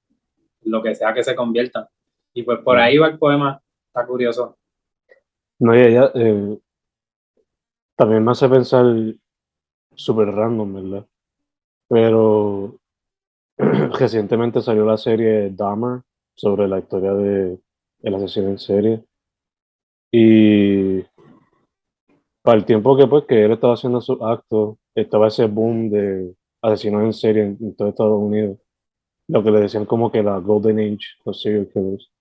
lo 0.61 0.81
que 0.81 0.95
sea 0.95 1.13
que 1.13 1.23
se 1.23 1.35
conviertan. 1.35 1.85
Y 2.33 2.43
pues 2.43 2.59
por 2.59 2.79
ahí 2.79 2.97
va 2.97 3.07
el 3.07 3.19
poema, 3.19 3.61
está 3.87 4.07
curioso. 4.07 4.57
No, 5.59 5.75
y 5.75 5.81
ella 5.81 6.11
eh, 6.15 6.57
también 7.95 8.23
me 8.23 8.31
hace 8.31 8.49
pensar 8.49 8.85
súper 9.93 10.29
random, 10.29 10.73
¿verdad? 10.73 11.05
Pero 11.87 12.80
recientemente 13.99 14.61
salió 14.61 14.85
la 14.85 14.97
serie 14.97 15.51
Dahmer 15.51 16.01
sobre 16.35 16.67
la 16.67 16.79
historia 16.79 17.13
de 17.13 17.59
el 18.01 18.15
asesino 18.15 18.49
en 18.49 18.57
serie. 18.57 19.03
Y 20.11 21.01
para 22.41 22.57
el 22.57 22.65
tiempo 22.65 22.97
que 22.97 23.07
pues 23.07 23.25
que 23.25 23.45
él 23.45 23.51
estaba 23.51 23.75
haciendo 23.75 24.01
sus 24.01 24.19
actos, 24.21 24.77
estaba 24.95 25.27
ese 25.27 25.45
boom 25.45 25.89
de 25.89 26.35
asesinos 26.61 27.03
en 27.03 27.13
serie 27.13 27.43
en, 27.43 27.75
todo 27.75 27.89
Estados 27.89 28.19
Unidos. 28.19 28.57
Lo 29.27 29.43
que 29.43 29.51
le 29.51 29.61
decían 29.61 29.85
como 29.85 30.11
que 30.11 30.23
la 30.23 30.37
Golden 30.39 30.79
Age, 30.79 31.05
los 31.25 31.41
serial 31.41 31.69
killers. 31.71 32.11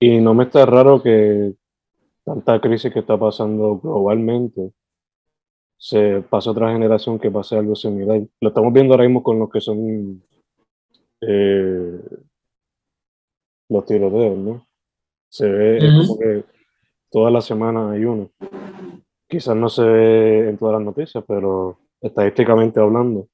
Y 0.00 0.20
no 0.20 0.34
me 0.34 0.44
está 0.44 0.64
raro 0.66 1.02
que 1.02 1.54
tanta 2.24 2.60
crisis 2.60 2.92
que 2.92 3.00
está 3.00 3.18
pasando 3.18 3.78
globalmente 3.78 4.72
se 5.76 6.22
pase 6.22 6.48
otra 6.50 6.72
generación 6.72 7.18
que 7.18 7.30
pase 7.30 7.56
algo 7.56 7.74
similar. 7.74 8.22
Lo 8.40 8.48
estamos 8.48 8.72
viendo 8.72 8.94
ahora 8.94 9.04
mismo 9.04 9.22
con 9.22 9.40
los 9.40 9.50
que 9.50 9.60
son 9.60 10.22
eh, 11.22 12.00
los 13.68 13.86
tiroteos, 13.86 14.38
¿no? 14.38 14.66
Se 15.28 15.48
ve 15.48 15.78
como 15.78 16.18
que 16.18 16.44
toda 17.10 17.30
la 17.30 17.40
semana 17.40 17.92
hay 17.92 18.04
uno. 18.04 18.30
Quizás 19.28 19.56
no 19.56 19.68
se 19.68 19.82
ve 19.82 20.48
en 20.50 20.58
todas 20.58 20.74
las 20.74 20.82
noticias, 20.82 21.24
pero 21.26 21.78
estadísticamente 22.00 22.80
hablando, 22.80 23.28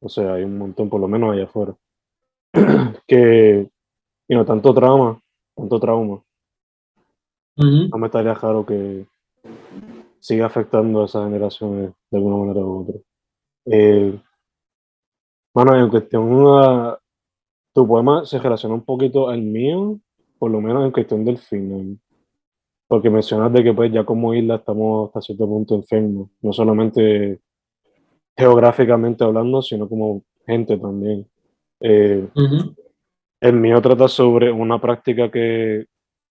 o 0.00 0.08
sea, 0.08 0.34
hay 0.34 0.44
un 0.44 0.56
montón, 0.56 0.88
por 0.88 1.00
lo 1.00 1.08
menos 1.08 1.32
allá 1.32 1.44
afuera, 1.44 1.74
que, 3.06 3.68
y 4.28 4.34
no, 4.34 4.44
tanto 4.44 4.72
trauma, 4.72 5.20
tanto 5.54 5.80
trauma. 5.80 6.22
No 7.58 7.98
me 7.98 8.06
estaría 8.06 8.34
raro 8.34 8.66
que 8.66 9.06
siga 10.20 10.46
afectando 10.46 11.02
a 11.02 11.04
esas 11.06 11.24
generaciones 11.24 11.92
de 12.10 12.18
alguna 12.18 12.36
manera 12.36 12.60
u 12.60 12.82
otra. 12.82 13.00
Eh, 13.66 14.20
bueno, 15.56 15.74
en 15.74 15.88
cuestión, 15.88 16.98
tu 17.72 17.88
poema 17.88 18.26
se 18.26 18.38
relaciona 18.38 18.74
un 18.74 18.84
poquito 18.84 19.30
al 19.30 19.40
mío, 19.40 19.98
por 20.38 20.50
lo 20.50 20.60
menos 20.60 20.84
en 20.84 20.92
cuestión 20.92 21.24
del 21.24 21.38
final. 21.38 21.98
Porque 22.86 23.08
mencionas 23.08 23.50
de 23.54 23.64
que 23.64 23.72
pues 23.72 23.90
ya 23.90 24.04
como 24.04 24.34
isla 24.34 24.56
estamos 24.56 25.08
hasta 25.08 25.22
cierto 25.22 25.46
punto 25.46 25.74
enfermos, 25.74 26.28
no 26.42 26.52
solamente 26.52 27.40
geográficamente 28.36 29.24
hablando, 29.24 29.62
sino 29.62 29.88
como 29.88 30.24
gente 30.46 30.76
también. 30.76 31.26
Eh, 31.80 32.28
el 33.40 33.52
mío 33.54 33.80
trata 33.80 34.08
sobre 34.08 34.52
una 34.52 34.78
práctica 34.78 35.30
que 35.30 35.86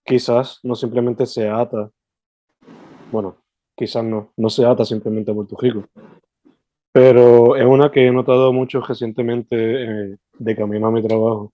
quizás 0.06 0.60
no 0.62 0.76
simplemente 0.76 1.26
se 1.26 1.50
ata, 1.50 1.90
bueno, 3.12 3.38
quizás 3.76 4.04
no, 4.04 4.34
no 4.38 4.52
se 4.52 4.64
ata 4.68 4.86
simplemente 4.86 5.32
a 5.32 5.34
Puerto 5.34 5.58
Rico, 5.60 5.84
pero 6.96 7.58
es 7.58 7.66
una 7.66 7.92
que 7.92 8.08
he 8.08 8.10
notado 8.10 8.54
mucho 8.54 8.80
recientemente 8.80 9.58
eh, 9.60 10.18
de 10.40 10.56
camino 10.56 10.88
a 10.88 10.92
mi 10.92 11.06
trabajo. 11.06 11.52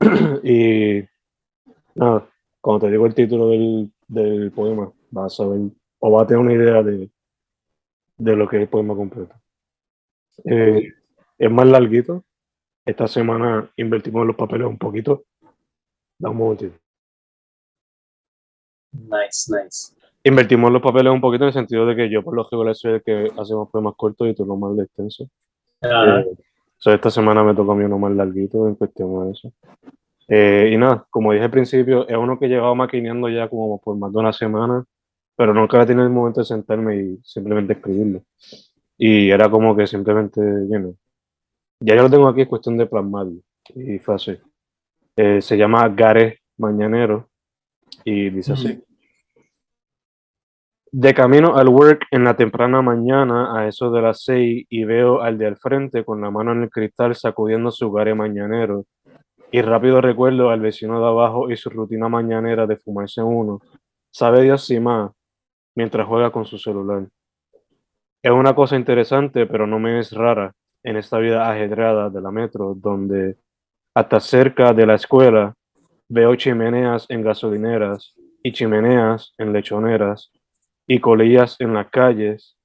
y 0.42 1.04
nada, 1.94 2.26
cuando 2.58 2.86
te 2.86 2.90
digo 2.90 3.04
el 3.04 3.14
título 3.14 3.50
del, 3.50 3.92
del 4.06 4.50
poema, 4.50 4.90
vas 5.10 5.38
a 5.40 5.46
ver 5.48 5.60
o 5.98 6.10
vas 6.10 6.24
a 6.24 6.26
tener 6.28 6.40
una 6.40 6.54
idea 6.54 6.82
de, 6.82 7.10
de 8.16 8.36
lo 8.36 8.48
que 8.48 8.56
es 8.56 8.62
el 8.62 8.68
poema 8.70 8.96
completo. 8.96 9.34
Eh, 10.46 10.94
es 11.36 11.50
más 11.50 11.66
larguito. 11.66 12.24
Esta 12.86 13.06
semana 13.06 13.70
invertimos 13.76 14.22
en 14.22 14.28
los 14.28 14.36
papeles 14.36 14.66
un 14.66 14.78
poquito. 14.78 15.26
Da 16.18 16.30
un 16.30 16.38
momentito. 16.38 16.78
Nice, 18.92 19.52
nice. 19.52 19.97
Invertimos 20.28 20.70
los 20.70 20.82
papeles 20.82 21.10
un 21.10 21.22
poquito 21.22 21.44
en 21.44 21.48
el 21.48 21.54
sentido 21.54 21.86
de 21.86 21.96
que 21.96 22.10
yo 22.10 22.22
por 22.22 22.34
lo 22.34 22.44
general 22.44 22.74
soy 22.74 22.94
el 22.94 23.02
que 23.02 23.30
hacemos 23.38 23.70
poemas 23.70 23.94
cortos 23.96 24.28
y 24.28 24.34
tú 24.34 24.44
los 24.44 24.58
más 24.58 24.78
extensos. 24.78 25.26
Eh, 25.80 26.24
esta 26.84 27.10
semana 27.10 27.42
me 27.42 27.54
tocó 27.54 27.72
a 27.72 27.74
mí 27.74 27.84
uno 27.84 27.98
más 27.98 28.12
larguito 28.12 28.68
en 28.68 28.74
cuestión 28.74 29.24
de 29.24 29.32
eso. 29.32 29.52
Eh, 30.28 30.70
y 30.70 30.76
nada, 30.76 31.06
como 31.08 31.32
dije 31.32 31.46
al 31.46 31.50
principio, 31.50 32.06
es 32.06 32.14
uno 32.14 32.38
que 32.38 32.44
he 32.44 32.48
llevado 32.50 32.74
maquineando 32.74 33.30
ya 33.30 33.48
como 33.48 33.80
por 33.80 33.96
más 33.96 34.12
de 34.12 34.18
una 34.18 34.34
semana, 34.34 34.84
pero 35.34 35.54
nunca 35.54 35.82
he 35.82 35.86
tenido 35.86 36.04
el 36.04 36.12
momento 36.12 36.40
de 36.40 36.46
sentarme 36.46 36.96
y 36.96 37.18
simplemente 37.24 37.72
escribirlo. 37.72 38.22
Y 38.98 39.30
era 39.30 39.48
como 39.48 39.74
que 39.74 39.86
simplemente, 39.86 40.42
you 40.68 40.94
ya 41.80 41.96
yo 41.96 42.02
lo 42.02 42.10
tengo 42.10 42.28
aquí, 42.28 42.42
es 42.42 42.48
cuestión 42.48 42.76
de 42.76 42.84
plasmarlo. 42.84 43.40
Y 43.74 43.98
fue 43.98 44.16
así. 44.16 44.36
Eh, 45.16 45.40
se 45.40 45.56
llama 45.56 45.88
Gare 45.88 46.40
Mañanero 46.58 47.30
y 48.04 48.28
dice 48.28 48.52
así. 48.52 48.82
De 50.90 51.12
camino 51.12 51.56
al 51.56 51.68
work 51.68 52.06
en 52.10 52.24
la 52.24 52.34
temprana 52.34 52.80
mañana, 52.80 53.54
a 53.54 53.68
eso 53.68 53.90
de 53.90 54.00
las 54.00 54.22
seis, 54.24 54.64
y 54.70 54.84
veo 54.84 55.20
al 55.20 55.36
de 55.36 55.46
al 55.46 55.58
frente 55.58 56.02
con 56.02 56.22
la 56.22 56.30
mano 56.30 56.52
en 56.52 56.62
el 56.62 56.70
cristal 56.70 57.14
sacudiendo 57.14 57.70
su 57.70 57.92
gare 57.92 58.14
mañanero. 58.14 58.86
Y 59.50 59.60
rápido 59.60 60.00
recuerdo 60.00 60.48
al 60.48 60.60
vecino 60.60 60.98
de 60.98 61.06
abajo 61.06 61.50
y 61.50 61.56
su 61.58 61.68
rutina 61.68 62.08
mañanera 62.08 62.66
de 62.66 62.78
fumarse 62.78 63.22
uno. 63.22 63.60
Sabe 64.10 64.42
Dios 64.42 64.64
si 64.64 64.80
más, 64.80 65.12
mientras 65.76 66.06
juega 66.06 66.30
con 66.30 66.46
su 66.46 66.56
celular. 66.56 67.06
Es 68.22 68.32
una 68.32 68.54
cosa 68.54 68.76
interesante, 68.76 69.46
pero 69.46 69.66
no 69.66 69.78
me 69.78 69.98
es 69.98 70.12
rara 70.12 70.52
en 70.82 70.96
esta 70.96 71.18
vida 71.18 71.50
ajetreada 71.50 72.08
de 72.08 72.20
la 72.22 72.30
metro, 72.30 72.74
donde 72.74 73.36
hasta 73.94 74.20
cerca 74.20 74.72
de 74.72 74.86
la 74.86 74.94
escuela 74.94 75.54
veo 76.08 76.34
chimeneas 76.34 77.04
en 77.10 77.22
gasolineras 77.22 78.14
y 78.42 78.52
chimeneas 78.52 79.34
en 79.36 79.52
lechoneras 79.52 80.32
y 80.88 81.00
colillas 81.00 81.56
en 81.60 81.74
las 81.74 81.90
calles, 81.90 82.56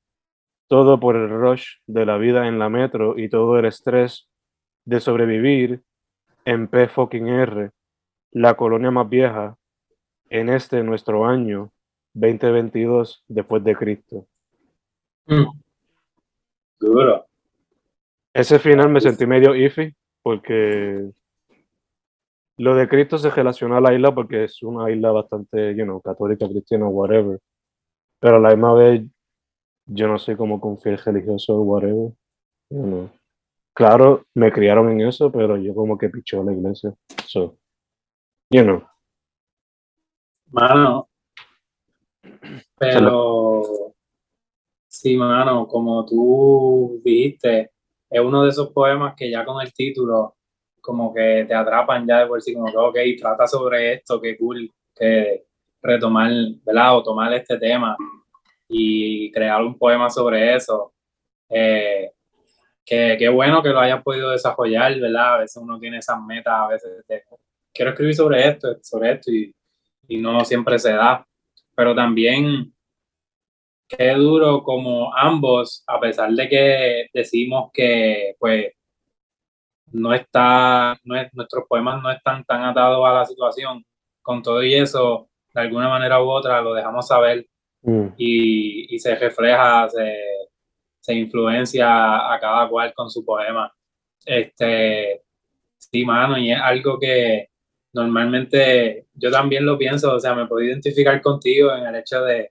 todo 0.68 1.00
por 1.00 1.16
el 1.18 1.30
rush 1.30 1.76
de 1.86 2.06
la 2.06 2.18
vida 2.18 2.48
en 2.48 2.58
la 2.58 2.70
metro 2.70 3.20
y 3.20 3.30
todo 3.30 3.60
el 3.60 3.66
estrés 3.66 4.30
de 4.86 5.02
sobrevivir 5.02 5.84
en 6.46 6.68
P 6.70 6.88
fucking 6.88 7.28
R, 7.28 7.72
la 8.32 8.56
colonia 8.56 8.92
más 8.92 9.10
vieja, 9.10 9.58
en 10.30 10.50
este 10.50 10.82
nuestro 10.84 11.26
año 11.26 11.72
2022 12.14 13.24
después 13.28 13.64
de 13.64 13.76
Cristo. 13.76 14.26
Mm. 15.26 15.46
Duro. 16.80 17.26
Ese 18.34 18.58
final 18.58 18.90
me 18.90 19.02
sentí 19.02 19.28
medio 19.28 19.54
iffy 19.54 19.94
porque 20.24 21.12
lo 22.58 22.76
de 22.76 22.88
Cristo 22.88 23.18
se 23.18 23.30
relaciona 23.30 23.78
a 23.78 23.82
la 23.82 23.94
isla 23.94 24.16
porque 24.16 24.46
es 24.46 24.64
una 24.64 24.90
isla 24.90 25.12
bastante, 25.12 25.76
you 25.76 25.84
know, 25.84 26.02
católica, 26.02 26.48
cristiana, 26.48 26.88
whatever. 26.88 27.40
Pero 28.24 28.38
a 28.38 28.40
la 28.40 28.52
misma 28.52 28.74
vez, 28.74 29.02
yo 29.86 30.08
no 30.08 30.18
sé 30.18 30.38
cómo 30.38 30.62
confiar 30.62 30.98
religioso, 31.04 31.62
whatever. 31.62 32.14
Claro, 33.76 34.24
me 34.34 34.50
criaron 34.50 34.90
en 34.92 35.02
eso, 35.02 35.30
pero 35.30 35.58
yo 35.58 35.76
como 35.76 35.98
que 35.98 36.08
pichó 36.08 36.42
la 36.42 36.54
iglesia. 36.54 36.94
So, 37.26 37.58
you 38.50 38.64
know. 38.64 38.82
Mano. 40.52 41.10
Pero 42.80 43.94
Sí, 44.88 45.18
mano, 45.18 45.68
como 45.68 46.06
tú 46.06 47.02
dijiste, 47.04 47.72
es 48.10 48.22
uno 48.22 48.44
de 48.44 48.52
esos 48.52 48.72
poemas 48.72 49.16
que 49.18 49.30
ya 49.30 49.44
con 49.44 49.62
el 49.62 49.74
título 49.74 50.38
como 50.80 51.14
que 51.14 51.44
te 51.46 51.54
atrapan 51.54 52.08
ya 52.08 52.20
de 52.20 52.28
por 52.28 52.42
sí, 52.42 52.54
como 52.54 52.68
que, 52.68 52.78
ok, 52.78 52.98
trata 53.20 53.48
sobre 53.48 53.96
esto, 53.96 54.22
qué 54.22 54.38
cool 54.38 54.72
que 54.96 55.46
retomar, 55.82 56.32
¿verdad? 56.64 56.98
O 56.98 57.04
tomar 57.04 57.34
este 57.34 57.58
tema 57.58 57.98
y 58.74 59.32
crear 59.32 59.62
un 59.62 59.78
poema 59.78 60.10
sobre 60.10 60.56
eso. 60.56 60.94
Eh, 61.50 62.12
que 62.86 63.16
qué 63.18 63.30
bueno 63.30 63.64
que 63.64 63.70
lo 63.70 63.80
hayas 63.80 64.04
podido 64.04 64.32
desarrollar, 64.32 65.00
¿verdad? 65.00 65.36
A 65.36 65.38
veces 65.40 65.58
uno 65.58 65.80
tiene 65.80 66.00
esas 66.00 66.20
metas, 66.22 66.54
a 66.54 66.68
veces 66.68 67.06
quiero 67.74 67.92
escribir 67.92 68.16
sobre 68.16 68.48
esto, 68.50 68.76
sobre 68.82 69.12
esto 69.14 69.32
y, 69.32 69.56
y 70.08 70.18
no 70.18 70.44
siempre 70.44 70.78
se 70.80 70.94
da. 70.94 71.26
Pero 71.76 71.96
también 71.96 72.74
qué 73.88 74.12
duro 74.14 74.64
como 74.64 75.16
ambos, 75.16 75.84
a 75.88 76.00
pesar 76.00 76.32
de 76.32 76.50
que 76.50 77.08
decimos 77.14 77.70
que 77.74 78.36
pues 78.40 78.74
no 79.94 80.14
está, 80.14 80.98
no 81.04 81.16
es, 81.16 81.34
nuestros 81.34 81.66
poemas 81.68 82.02
no 82.02 82.12
están 82.12 82.44
tan 82.46 82.64
atados 82.64 83.06
a 83.08 83.14
la 83.14 83.26
situación, 83.26 83.86
con 84.22 84.42
todo 84.42 84.64
y 84.64 84.74
eso, 84.76 85.30
de 85.54 85.62
alguna 85.62 85.90
manera 85.90 86.22
u 86.22 86.30
otra 86.30 86.62
lo 86.62 86.74
dejamos 86.74 87.08
saber 87.08 87.46
mm. 87.84 88.08
y, 88.18 88.96
y, 88.96 89.00
se 89.00 89.16
refleja, 89.16 89.90
se, 89.90 90.18
se, 91.00 91.14
influencia 91.14 92.34
a 92.34 92.40
cada 92.40 92.68
cual 92.70 92.94
con 92.94 93.10
su 93.10 93.24
poema. 93.26 93.72
Este, 94.26 95.22
sí, 95.78 96.06
mano, 96.06 96.38
y 96.38 96.52
es 96.52 96.60
algo 96.60 97.00
que 97.00 97.50
normalmente 97.94 99.08
yo 99.14 99.32
también 99.32 99.66
lo 99.66 99.78
pienso, 99.78 100.14
o 100.16 100.20
sea, 100.20 100.34
me 100.36 100.48
puedo 100.48 100.66
identificar 100.66 101.22
contigo 101.22 101.74
en 101.76 101.86
el 101.86 101.96
hecho 101.96 102.22
de 102.24 102.50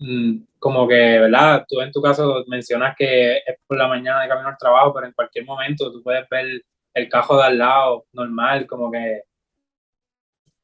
mm, 0.00 0.38
como 0.58 0.88
que, 0.88 0.94
¿verdad? 1.20 1.64
Tú 1.68 1.80
en 1.80 1.92
tu 1.92 2.02
caso 2.02 2.44
mencionas 2.48 2.94
que 2.96 3.36
es 3.38 3.56
por 3.66 3.78
la 3.78 3.88
mañana 3.88 4.22
de 4.22 4.28
camino 4.28 4.48
al 4.48 4.58
trabajo, 4.58 4.92
pero 4.92 5.06
en 5.06 5.12
cualquier 5.12 5.44
momento 5.44 5.92
tú 5.92 6.02
puedes 6.02 6.28
ver 6.28 6.62
el 6.94 7.08
cajo 7.08 7.36
de 7.36 7.44
al 7.44 7.58
lado, 7.58 8.06
normal, 8.12 8.66
como 8.66 8.90
que 8.90 9.22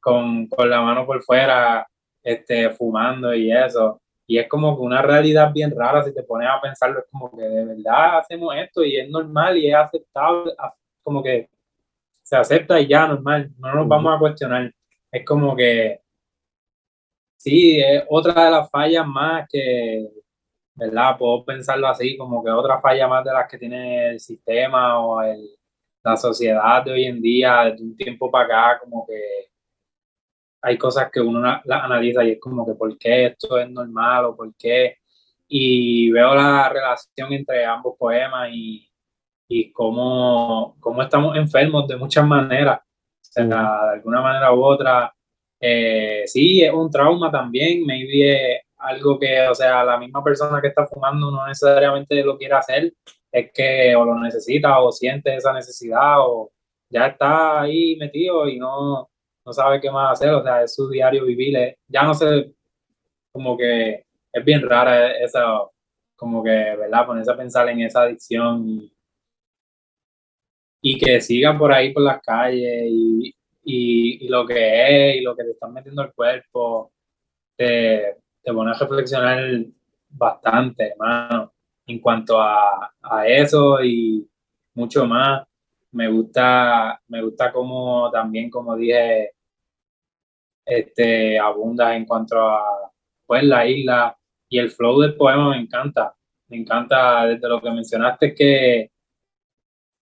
con, 0.00 0.48
con 0.48 0.68
la 0.68 0.82
mano 0.82 1.06
por 1.06 1.22
fuera, 1.22 1.86
este, 2.24 2.70
fumando 2.70 3.34
y 3.34 3.52
eso. 3.52 4.00
Y 4.26 4.38
es 4.38 4.48
como 4.48 4.76
que 4.76 4.82
una 4.82 5.02
realidad 5.02 5.52
bien 5.52 5.72
rara 5.76 6.02
si 6.02 6.14
te 6.14 6.22
pones 6.22 6.48
a 6.48 6.60
pensarlo, 6.60 7.00
es 7.00 7.06
como 7.10 7.30
que 7.36 7.42
de 7.42 7.64
verdad 7.66 8.18
hacemos 8.18 8.54
esto 8.56 8.82
y 8.82 8.96
es 8.96 9.08
normal 9.10 9.58
y 9.58 9.68
es 9.68 9.74
aceptable, 9.76 10.52
como 11.02 11.22
que 11.22 11.50
se 12.22 12.36
acepta 12.36 12.80
y 12.80 12.88
ya 12.88 13.06
normal, 13.06 13.50
no 13.58 13.74
nos 13.74 13.88
vamos 13.88 14.16
a 14.16 14.18
cuestionar. 14.18 14.72
Es 15.12 15.24
como 15.26 15.54
que, 15.54 16.00
sí, 17.36 17.80
es 17.80 18.04
otra 18.08 18.46
de 18.46 18.50
las 18.50 18.70
fallas 18.70 19.06
más 19.06 19.46
que, 19.50 20.08
¿verdad? 20.74 21.18
Puedo 21.18 21.44
pensarlo 21.44 21.86
así, 21.88 22.16
como 22.16 22.42
que 22.42 22.50
otra 22.50 22.80
falla 22.80 23.06
más 23.08 23.24
de 23.24 23.32
las 23.32 23.48
que 23.48 23.58
tiene 23.58 24.10
el 24.10 24.20
sistema 24.20 25.00
o 25.00 25.22
el, 25.22 25.46
la 26.02 26.16
sociedad 26.16 26.84
de 26.84 26.92
hoy 26.92 27.04
en 27.06 27.20
día, 27.20 27.64
de 27.76 27.82
un 27.82 27.96
tiempo 27.96 28.30
para 28.30 28.44
acá, 28.74 28.80
como 28.80 29.06
que 29.06 29.48
hay 30.64 30.78
cosas 30.78 31.10
que 31.12 31.20
uno 31.20 31.40
las 31.40 31.62
analiza 31.84 32.24
y 32.24 32.32
es 32.32 32.40
como 32.40 32.66
que 32.66 32.74
por 32.74 32.96
qué 32.96 33.26
esto 33.26 33.58
es 33.58 33.68
normal 33.70 34.24
o 34.24 34.36
por 34.36 34.54
qué. 34.56 34.96
Y 35.46 36.10
veo 36.10 36.34
la 36.34 36.68
relación 36.70 37.32
entre 37.34 37.66
ambos 37.66 37.96
poemas 37.98 38.48
y, 38.50 38.88
y 39.48 39.70
cómo, 39.72 40.76
cómo 40.80 41.02
estamos 41.02 41.36
enfermos 41.36 41.86
de 41.86 41.96
muchas 41.96 42.26
maneras. 42.26 42.80
O 42.80 43.32
sea, 43.34 43.46
de 43.46 43.92
alguna 43.94 44.22
manera 44.22 44.54
u 44.54 44.64
otra, 44.64 45.14
eh, 45.60 46.22
sí, 46.26 46.62
es 46.62 46.72
un 46.72 46.90
trauma 46.90 47.30
también, 47.30 47.84
maybe 47.84 48.56
es 48.56 48.62
algo 48.78 49.18
que, 49.18 49.46
o 49.48 49.54
sea, 49.54 49.84
la 49.84 49.98
misma 49.98 50.22
persona 50.24 50.60
que 50.62 50.68
está 50.68 50.86
fumando 50.86 51.30
no 51.30 51.46
necesariamente 51.46 52.22
lo 52.22 52.38
quiere 52.38 52.54
hacer, 52.54 52.92
es 53.30 53.50
que 53.52 53.94
o 53.96 54.04
lo 54.04 54.18
necesita 54.18 54.78
o 54.80 54.92
siente 54.92 55.34
esa 55.36 55.52
necesidad 55.52 56.20
o 56.20 56.52
ya 56.88 57.08
está 57.08 57.62
ahí 57.62 57.96
metido 57.96 58.48
y 58.48 58.58
no, 58.58 59.10
no 59.44 59.52
sabe 59.52 59.80
qué 59.80 59.90
más 59.90 60.12
hacer, 60.12 60.34
o 60.34 60.42
sea, 60.42 60.62
es 60.62 60.74
su 60.74 60.88
diario 60.88 61.24
vivir, 61.24 61.76
ya 61.88 62.02
no 62.02 62.14
sé, 62.14 62.52
como 63.32 63.56
que 63.56 64.04
es 64.32 64.44
bien 64.44 64.62
rara 64.68 65.12
esa, 65.18 65.44
como 66.16 66.42
que, 66.42 66.50
¿verdad? 66.50 67.06
Ponerse 67.06 67.30
a 67.30 67.36
pensar 67.36 67.68
en 67.68 67.80
esa 67.82 68.02
adicción 68.02 68.68
y, 68.68 68.92
y 70.82 70.98
que 70.98 71.20
sigan 71.20 71.58
por 71.58 71.72
ahí 71.72 71.92
por 71.92 72.02
las 72.02 72.22
calles 72.22 72.84
y, 72.88 73.34
y, 73.64 74.28
lo 74.28 74.46
que 74.46 75.10
es 75.10 75.16
y 75.16 75.20
lo 75.22 75.36
que 75.36 75.44
te 75.44 75.50
están 75.52 75.72
metiendo 75.72 76.02
al 76.02 76.12
cuerpo, 76.14 76.92
te, 77.56 78.16
te 78.42 78.52
pone 78.52 78.70
a 78.72 78.74
reflexionar 78.74 79.40
bastante, 80.10 80.90
hermano, 80.92 81.52
en 81.86 82.00
cuanto 82.00 82.40
a, 82.40 82.94
a 83.02 83.26
eso 83.26 83.82
y 83.82 84.28
mucho 84.74 85.06
más 85.06 85.46
me 85.94 86.08
gusta, 86.08 87.00
me 87.08 87.22
gusta 87.22 87.52
como 87.52 88.10
también, 88.10 88.50
como 88.50 88.76
dije, 88.76 89.33
este, 90.64 91.38
abunda 91.38 91.94
en 91.96 92.04
cuanto 92.06 92.38
a 92.40 92.92
pues, 93.26 93.44
la 93.44 93.66
isla 93.66 94.16
y 94.48 94.58
el 94.58 94.70
flow 94.70 95.00
del 95.00 95.16
poema 95.16 95.50
me 95.50 95.58
encanta. 95.58 96.14
Me 96.48 96.58
encanta 96.58 97.26
desde 97.26 97.48
lo 97.48 97.60
que 97.60 97.70
mencionaste 97.70 98.34
que, 98.34 98.90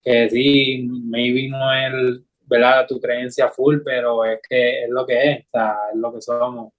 que 0.02 0.30
sí, 0.30 0.88
maybe 0.88 1.48
no 1.48 1.72
es 1.72 2.22
¿verdad? 2.46 2.86
tu 2.86 3.00
creencia 3.00 3.48
full, 3.48 3.78
pero 3.84 4.24
es 4.24 4.40
que 4.48 4.84
es 4.84 4.90
lo 4.90 5.06
que 5.06 5.30
es, 5.30 5.38
es 5.38 5.96
lo 5.96 6.12
que 6.12 6.20
somos. 6.20 6.72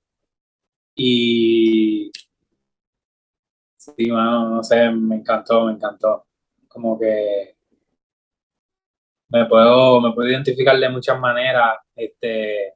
Y 0.96 2.12
sí, 3.78 4.10
bueno, 4.12 4.50
no 4.50 4.64
sé, 4.64 4.90
me 4.92 5.16
encantó, 5.18 5.66
me 5.66 5.74
encantó. 5.74 6.26
Como 6.68 7.00
que 7.00 7.56
me 9.30 9.46
puedo, 9.48 10.00
me 10.02 10.14
puedo 10.14 10.30
identificar 10.30 10.78
de 10.80 10.90
muchas 10.90 11.20
maneras, 11.20 11.78
este, 11.96 12.76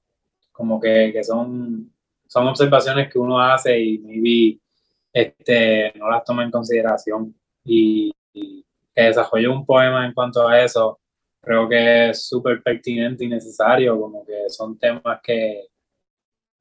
como 0.58 0.80
que, 0.82 1.12
que 1.14 1.24
son, 1.24 1.94
son 2.28 2.48
observaciones 2.48 3.14
que 3.14 3.20
uno 3.20 3.40
hace 3.40 3.80
y 3.80 4.00
maybe 4.00 4.60
este, 5.14 5.94
no 6.00 6.10
las 6.10 6.24
toma 6.24 6.44
en 6.44 6.52
consideración. 6.52 7.36
Y, 7.64 8.12
que 8.34 9.04
desarrolle 9.04 9.48
un 9.48 9.64
poema 9.64 10.08
en 10.08 10.14
cuanto 10.14 10.48
a 10.48 10.60
eso, 10.64 11.00
creo 11.40 11.70
que 11.70 12.10
es 12.10 12.28
súper 12.28 12.64
pertinente 12.64 13.24
y 13.24 13.28
necesario, 13.28 14.00
como 14.00 14.26
que 14.26 14.50
son 14.50 14.80
temas 14.80 15.20
que, 15.24 15.68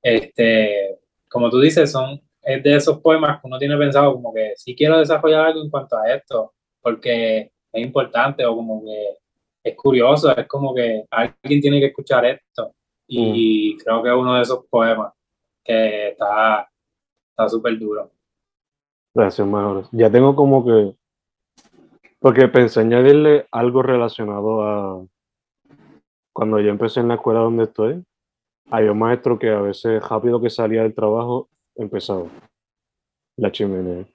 este, 0.02 0.98
como 1.28 1.48
tú 1.48 1.61
dices, 1.61 1.90
son 1.90 2.20
es 2.42 2.62
de 2.62 2.76
esos 2.76 3.00
poemas 3.00 3.40
que 3.40 3.46
uno 3.46 3.59
tiene 3.59 3.76
pensado 3.76 4.12
como 4.12 4.32
que 4.35 4.52
si 4.56 4.76
quiero 4.76 4.98
desarrollar 4.98 5.46
algo 5.46 5.62
en 5.62 5.70
cuanto 5.70 5.96
a 5.98 6.14
esto, 6.14 6.52
porque 6.80 7.52
es 7.72 7.82
importante 7.82 8.44
o 8.44 8.54
como 8.54 8.85
que 8.85 9.16
es 9.64 9.76
curioso, 9.76 10.37
es 10.37 10.46
como 10.46 10.74
que 10.74 11.04
alguien 11.11 11.61
tiene 11.61 11.80
que 11.80 11.87
escuchar 11.87 12.26
esto 12.26 12.74
y 13.07 13.75
mm. 13.75 13.79
creo 13.79 14.03
que 14.03 14.09
es 14.09 14.14
uno 14.14 14.35
de 14.35 14.42
esos 14.42 14.64
poemas 14.66 15.12
que 15.64 16.09
está 16.09 16.69
súper 17.49 17.79
duro. 17.79 18.11
Gracias, 19.14 19.47
mejor. 19.47 19.88
Ya 19.92 20.11
tengo 20.11 20.37
como 20.37 20.64
que, 20.64 20.95
porque 22.19 22.49
pensé 22.49 22.81
añadirle 22.81 23.47
algo 23.51 23.83
relacionado 23.83 24.62
a 24.62 25.07
cuando 26.33 26.61
yo 26.61 26.69
empecé 26.69 27.01
en 27.01 27.09
la 27.09 27.14
escuela 27.14 27.40
donde 27.40 27.64
estoy, 27.64 28.05
había 28.71 28.92
un 28.92 28.99
maestro 28.99 29.38
que 29.38 29.49
a 29.49 29.62
veces 29.62 30.07
rápido 30.07 30.38
que 30.38 30.51
salía 30.51 30.83
del 30.83 30.95
trabajo 30.95 31.49
empezaba 31.75 32.27
la 33.38 33.51
chimenea. 33.51 34.07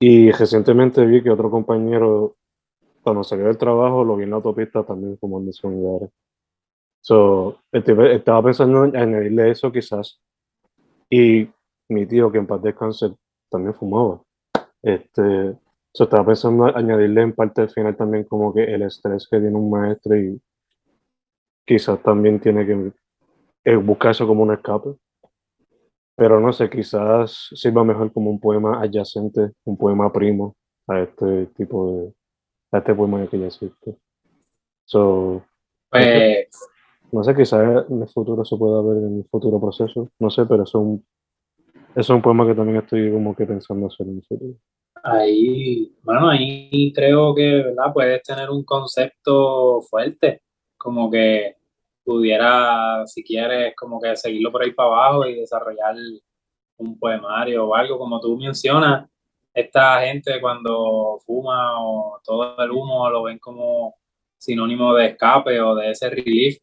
Y 0.00 0.30
recientemente 0.30 1.04
vi 1.04 1.22
que 1.22 1.30
otro 1.30 1.50
compañero, 1.50 2.36
cuando 3.02 3.24
salió 3.24 3.46
del 3.46 3.58
trabajo, 3.58 4.04
lo 4.04 4.16
vi 4.16 4.24
en 4.24 4.30
la 4.30 4.36
autopista 4.36 4.84
también 4.84 5.16
como 5.16 5.40
en 5.40 5.46
So, 7.04 7.58
estaba 7.70 8.42
pensando 8.42 8.86
en 8.86 8.96
añadirle 8.96 9.50
eso 9.50 9.70
quizás. 9.70 10.22
Y 11.10 11.46
mi 11.90 12.06
tío, 12.06 12.32
que 12.32 12.38
en 12.38 12.46
paz 12.46 12.62
descanse, 12.62 13.14
también 13.50 13.74
fumaba. 13.74 14.22
Este, 14.80 15.54
so, 15.92 16.04
estaba 16.04 16.24
pensando 16.24 16.66
en 16.66 16.74
añadirle 16.74 17.20
en 17.20 17.34
parte 17.34 17.60
al 17.60 17.68
final 17.68 17.94
también 17.94 18.24
como 18.24 18.54
que 18.54 18.64
el 18.64 18.80
estrés 18.80 19.28
que 19.28 19.38
tiene 19.38 19.54
un 19.54 19.70
maestro 19.70 20.16
y 20.16 20.40
quizás 21.66 22.02
también 22.02 22.40
tiene 22.40 22.64
que 22.64 22.92
eh, 23.64 23.76
buscar 23.76 24.12
eso 24.12 24.26
como 24.26 24.42
un 24.42 24.54
escape. 24.54 24.94
Pero 26.16 26.40
no 26.40 26.54
sé, 26.54 26.70
quizás 26.70 27.50
sirva 27.54 27.84
mejor 27.84 28.14
como 28.14 28.30
un 28.30 28.40
poema 28.40 28.80
adyacente, 28.80 29.50
un 29.64 29.76
poema 29.76 30.10
primo 30.10 30.56
a 30.88 31.00
este 31.00 31.48
tipo 31.48 31.92
de, 31.92 32.14
a 32.72 32.78
este 32.78 32.94
poema 32.94 33.28
que 33.28 33.38
ya 33.38 33.46
existe. 33.48 33.94
So, 34.86 35.44
pues, 35.90 36.48
no 37.14 37.22
sé, 37.22 37.34
quizás 37.34 37.86
en 37.88 38.02
el 38.02 38.08
futuro 38.08 38.44
se 38.44 38.56
pueda 38.56 38.82
ver 38.82 39.04
en 39.04 39.18
el 39.18 39.24
futuro 39.30 39.60
proceso, 39.60 40.10
no 40.18 40.30
sé, 40.30 40.44
pero 40.46 40.64
eso 40.64 40.78
es 40.78 40.84
un, 40.84 41.06
es 41.94 42.10
un 42.10 42.20
poema 42.20 42.44
que 42.44 42.56
también 42.56 42.78
estoy 42.78 43.12
como 43.12 43.36
que 43.36 43.46
pensando 43.46 43.86
hacer 43.86 44.08
en 44.08 44.16
el 44.16 44.24
futuro. 44.24 44.54
Ahí, 45.04 45.94
bueno, 46.02 46.30
ahí 46.30 46.92
creo 46.92 47.32
que, 47.32 47.62
¿verdad? 47.62 47.92
Puedes 47.92 48.20
tener 48.24 48.50
un 48.50 48.64
concepto 48.64 49.80
fuerte, 49.82 50.42
como 50.76 51.08
que 51.08 51.54
pudiera, 52.02 53.06
si 53.06 53.22
quieres, 53.22 53.74
como 53.76 54.00
que 54.00 54.16
seguirlo 54.16 54.50
por 54.50 54.64
ahí 54.64 54.72
para 54.72 54.88
abajo 54.88 55.26
y 55.26 55.36
desarrollar 55.36 55.94
un 56.78 56.98
poemario 56.98 57.68
o 57.68 57.74
algo, 57.76 57.96
como 57.96 58.20
tú 58.20 58.36
mencionas, 58.36 59.08
esta 59.52 60.00
gente 60.00 60.40
cuando 60.40 61.20
fuma 61.24 61.80
o 61.80 62.18
todo 62.24 62.56
el 62.58 62.72
humo 62.72 63.08
lo 63.08 63.22
ven 63.22 63.38
como 63.38 63.94
sinónimo 64.36 64.94
de 64.94 65.06
escape 65.06 65.60
o 65.60 65.76
de 65.76 65.92
ese 65.92 66.10
relief 66.10 66.58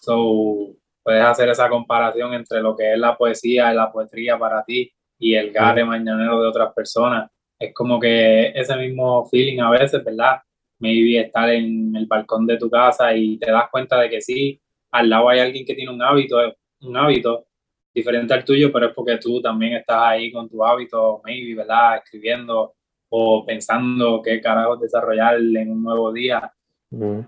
So, 0.00 0.74
puedes 1.02 1.22
hacer 1.24 1.48
esa 1.50 1.68
comparación 1.68 2.34
entre 2.34 2.60
lo 2.60 2.76
que 2.76 2.92
es 2.94 2.98
la 2.98 3.16
poesía 3.16 3.72
y 3.72 3.76
la 3.76 3.92
poesía 3.92 4.38
para 4.38 4.64
ti 4.64 4.92
y 5.18 5.34
el 5.34 5.52
gare 5.52 5.84
mañanero 5.84 6.40
de 6.40 6.48
otras 6.48 6.72
personas. 6.74 7.30
Es 7.58 7.74
como 7.74 8.00
que 8.00 8.48
ese 8.54 8.76
mismo 8.76 9.26
feeling 9.26 9.60
a 9.60 9.70
veces, 9.70 10.02
¿verdad? 10.04 10.38
Maybe 10.78 11.20
estar 11.20 11.50
en 11.50 11.94
el 11.94 12.06
balcón 12.06 12.46
de 12.46 12.56
tu 12.56 12.70
casa 12.70 13.14
y 13.14 13.38
te 13.38 13.50
das 13.50 13.64
cuenta 13.70 14.00
de 14.00 14.08
que 14.08 14.20
sí, 14.22 14.60
al 14.90 15.10
lado 15.10 15.28
hay 15.28 15.40
alguien 15.40 15.66
que 15.66 15.74
tiene 15.74 15.92
un 15.92 16.02
hábito, 16.02 16.38
un 16.80 16.96
hábito 16.96 17.46
diferente 17.92 18.32
al 18.34 18.44
tuyo, 18.44 18.72
pero 18.72 18.86
es 18.86 18.94
porque 18.94 19.18
tú 19.18 19.40
también 19.42 19.74
estás 19.74 19.98
ahí 20.02 20.32
con 20.32 20.48
tu 20.48 20.64
hábito, 20.64 21.20
maybe, 21.24 21.54
¿verdad? 21.54 21.96
Escribiendo 21.98 22.74
o 23.10 23.44
pensando 23.44 24.22
qué 24.22 24.40
carajos 24.40 24.80
desarrollar 24.80 25.36
en 25.36 25.70
un 25.70 25.82
nuevo 25.82 26.12
día. 26.12 26.52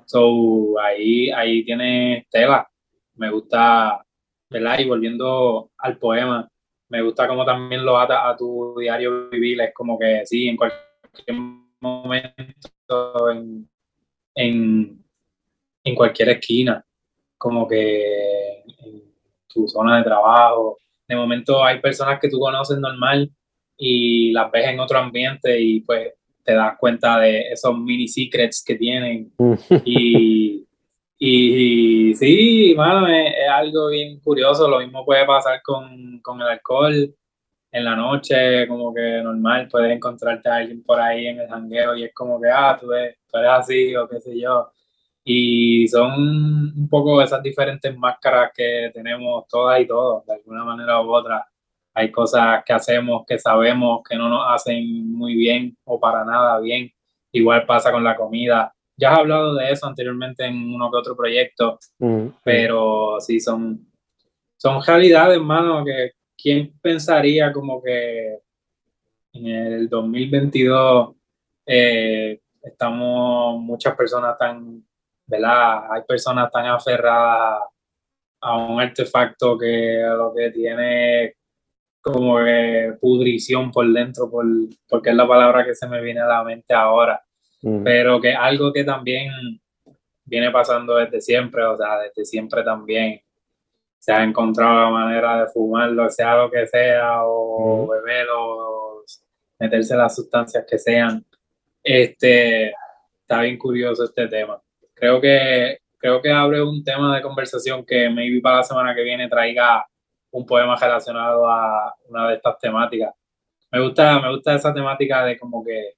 So, 0.06 0.78
ahí, 0.80 1.30
ahí 1.30 1.64
tienes 1.64 2.28
tela. 2.30 2.68
Me 3.14 3.30
gusta, 3.30 4.04
¿verdad? 4.50 4.78
Y 4.80 4.88
volviendo 4.88 5.70
al 5.78 5.98
poema, 5.98 6.48
me 6.88 7.02
gusta 7.02 7.28
como 7.28 7.44
también 7.44 7.84
lo 7.84 7.98
ata 7.98 8.28
a 8.28 8.36
tu 8.36 8.74
diario 8.78 9.28
vivir. 9.30 9.60
Es 9.60 9.72
como 9.74 9.98
que 9.98 10.22
sí, 10.26 10.48
en 10.48 10.56
cualquier 10.56 11.36
momento, 11.80 13.30
en, 13.30 13.68
en, 14.34 15.94
cualquier 15.94 16.30
esquina, 16.30 16.84
como 17.38 17.66
que 17.68 18.62
en 18.62 19.14
tu 19.48 19.68
zona 19.68 19.98
de 19.98 20.04
trabajo, 20.04 20.78
de 21.08 21.16
momento 21.16 21.64
hay 21.64 21.80
personas 21.80 22.18
que 22.20 22.28
tú 22.28 22.38
conoces 22.38 22.78
normal 22.78 23.30
y 23.76 24.32
las 24.32 24.50
ves 24.50 24.66
en 24.66 24.80
otro 24.80 24.98
ambiente 24.98 25.60
y 25.60 25.80
pues 25.80 26.14
te 26.44 26.54
das 26.54 26.76
cuenta 26.78 27.18
de 27.18 27.52
esos 27.52 27.76
mini 27.78 28.08
secrets 28.08 28.62
que 28.64 28.74
tienen. 28.74 29.32
y, 29.84 30.66
y, 31.18 32.14
sí, 32.14 32.74
mano, 32.76 33.06
es, 33.06 33.34
algo 33.50 33.88
bien 33.88 34.18
curioso. 34.20 34.68
Lo 34.68 34.80
mismo 34.80 35.04
puede 35.04 35.24
pasar 35.24 35.62
con, 35.62 36.20
con 36.20 36.40
el 36.40 36.48
alcohol 36.48 37.14
en 37.72 37.84
la 37.84 37.96
noche, 37.96 38.68
como 38.68 38.92
que 38.92 39.22
normal, 39.22 39.66
puedes 39.70 39.90
encontrarte 39.96 40.48
a 40.48 40.56
alguien 40.56 40.82
por 40.82 41.00
ahí 41.00 41.26
en 41.26 41.40
el 41.40 41.48
jangueo 41.48 41.96
y 41.96 42.04
es 42.04 42.14
como 42.14 42.38
que, 42.40 42.48
ah, 42.50 42.76
tú 42.78 42.92
eres, 42.92 43.16
tú 43.30 43.38
eres 43.38 43.50
así 43.50 43.96
o 43.96 44.06
qué 44.06 44.20
sé 44.20 44.38
yo. 44.38 44.70
Y 45.24 45.88
son 45.88 46.12
un 46.12 46.88
poco 46.90 47.22
esas 47.22 47.42
diferentes 47.42 47.96
máscaras 47.96 48.50
que 48.54 48.90
tenemos 48.92 49.46
todas 49.48 49.80
y 49.80 49.86
todos, 49.86 50.26
de 50.26 50.34
alguna 50.34 50.64
manera 50.64 51.00
u 51.00 51.14
otra. 51.14 51.46
Hay 51.94 52.10
cosas 52.10 52.62
que 52.64 52.72
hacemos 52.72 53.24
que 53.26 53.38
sabemos 53.38 54.02
que 54.08 54.16
no 54.16 54.28
nos 54.28 54.44
hacen 54.48 55.12
muy 55.12 55.34
bien 55.34 55.76
o 55.84 56.00
para 56.00 56.24
nada 56.24 56.58
bien. 56.60 56.90
Igual 57.32 57.66
pasa 57.66 57.92
con 57.92 58.04
la 58.04 58.16
comida. 58.16 58.74
Ya 58.96 59.12
has 59.12 59.18
hablado 59.18 59.54
de 59.54 59.70
eso 59.70 59.86
anteriormente 59.86 60.44
en 60.44 60.74
uno 60.74 60.90
que 60.90 60.96
otro 60.96 61.16
proyecto, 61.16 61.78
mm, 61.98 62.06
mm. 62.06 62.34
pero 62.44 63.16
sí, 63.20 63.40
son, 63.40 63.86
son 64.56 64.82
realidades, 64.82 65.36
hermano, 65.36 65.84
que, 65.84 66.12
¿quién 66.36 66.72
pensaría 66.80 67.52
como 67.52 67.82
que 67.82 68.38
en 69.32 69.46
el 69.46 69.88
2022 69.88 71.14
eh, 71.66 72.40
estamos 72.62 73.60
muchas 73.60 73.96
personas 73.96 74.36
tan, 74.38 74.84
¿verdad? 75.26 75.92
Hay 75.92 76.02
personas 76.02 76.50
tan 76.50 76.66
aferradas 76.66 77.62
a 78.40 78.56
un 78.56 78.80
artefacto 78.80 79.56
que 79.56 80.02
lo 80.04 80.34
que 80.34 80.50
tiene 80.50 81.36
como 82.02 82.38
que 82.38 82.94
pudrición 83.00 83.70
por 83.70 83.90
dentro, 83.90 84.28
por, 84.28 84.44
porque 84.88 85.10
es 85.10 85.16
la 85.16 85.26
palabra 85.26 85.64
que 85.64 85.74
se 85.74 85.88
me 85.88 86.02
viene 86.02 86.20
a 86.20 86.26
la 86.26 86.44
mente 86.44 86.74
ahora, 86.74 87.22
mm. 87.62 87.84
pero 87.84 88.20
que 88.20 88.34
algo 88.34 88.72
que 88.72 88.84
también 88.84 89.30
viene 90.24 90.50
pasando 90.50 90.96
desde 90.96 91.20
siempre, 91.20 91.64
o 91.64 91.76
sea, 91.76 92.00
desde 92.00 92.24
siempre 92.24 92.62
también 92.64 93.20
se 93.98 94.12
ha 94.12 94.24
encontrado 94.24 94.80
la 94.80 94.90
manera 94.90 95.40
de 95.40 95.46
fumarlo, 95.46 96.10
sea 96.10 96.36
lo 96.36 96.50
que 96.50 96.66
sea, 96.66 97.24
o 97.24 97.86
beberlo, 97.86 98.34
o 98.34 99.04
meterse 99.60 99.96
las 99.96 100.16
sustancias 100.16 100.64
que 100.68 100.76
sean. 100.76 101.24
Este, 101.84 102.72
está 103.20 103.42
bien 103.42 103.56
curioso 103.56 104.04
este 104.04 104.26
tema. 104.26 104.60
Creo 104.92 105.20
que, 105.20 105.78
creo 105.98 106.20
que 106.20 106.32
abre 106.32 106.60
un 106.60 106.82
tema 106.82 107.14
de 107.14 107.22
conversación 107.22 107.86
que 107.86 108.10
maybe 108.10 108.40
para 108.40 108.56
la 108.56 108.62
semana 108.64 108.92
que 108.92 109.04
viene 109.04 109.28
traiga 109.28 109.86
un 110.32 110.46
poema 110.46 110.76
relacionado 110.76 111.48
a 111.48 111.94
una 112.08 112.28
de 112.28 112.34
estas 112.36 112.58
temáticas. 112.58 113.14
Me 113.70 113.80
gusta, 113.80 114.20
me 114.20 114.30
gusta 114.30 114.54
esa 114.54 114.74
temática 114.74 115.24
de 115.24 115.38
como 115.38 115.64
que 115.64 115.94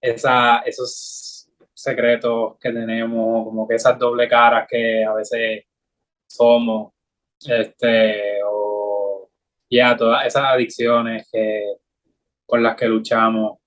esa, 0.00 0.60
esos 0.60 1.48
secretos 1.74 2.56
que 2.58 2.72
tenemos, 2.72 3.44
como 3.44 3.68
que 3.68 3.74
esas 3.74 3.98
doble 3.98 4.28
caras 4.28 4.66
que 4.68 5.04
a 5.04 5.14
veces 5.14 5.64
somos 6.26 6.92
este, 7.46 8.42
o 8.44 9.28
ya 9.70 9.96
todas 9.96 10.26
esas 10.26 10.44
adicciones 10.44 11.28
que, 11.30 11.62
con 12.46 12.62
las 12.62 12.76
que 12.76 12.88
luchamos. 12.88 13.58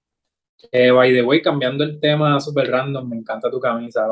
Eh, 0.71 0.91
by 0.91 1.11
the 1.11 1.23
way, 1.23 1.41
cambiando 1.41 1.83
el 1.83 1.99
tema 1.99 2.39
super 2.39 2.69
random, 2.69 3.09
me 3.09 3.17
encanta 3.17 3.49
tu 3.49 3.59
camisa, 3.59 4.07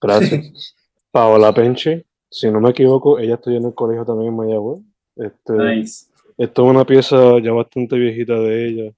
Gracias. 0.00 0.76
Paola 1.10 1.52
Penche, 1.52 2.05
si 2.30 2.50
no 2.50 2.60
me 2.60 2.70
equivoco, 2.70 3.18
ella 3.18 3.34
estudió 3.34 3.58
en 3.58 3.66
el 3.66 3.74
colegio 3.74 4.04
también 4.04 4.30
en 4.30 4.36
Mayagüez. 4.36 4.80
Este, 5.16 5.52
nice. 5.52 6.06
Esto 6.36 6.64
es 6.64 6.70
una 6.70 6.84
pieza 6.84 7.38
ya 7.40 7.52
bastante 7.52 7.96
viejita 7.96 8.34
de 8.34 8.68
ella. 8.68 8.92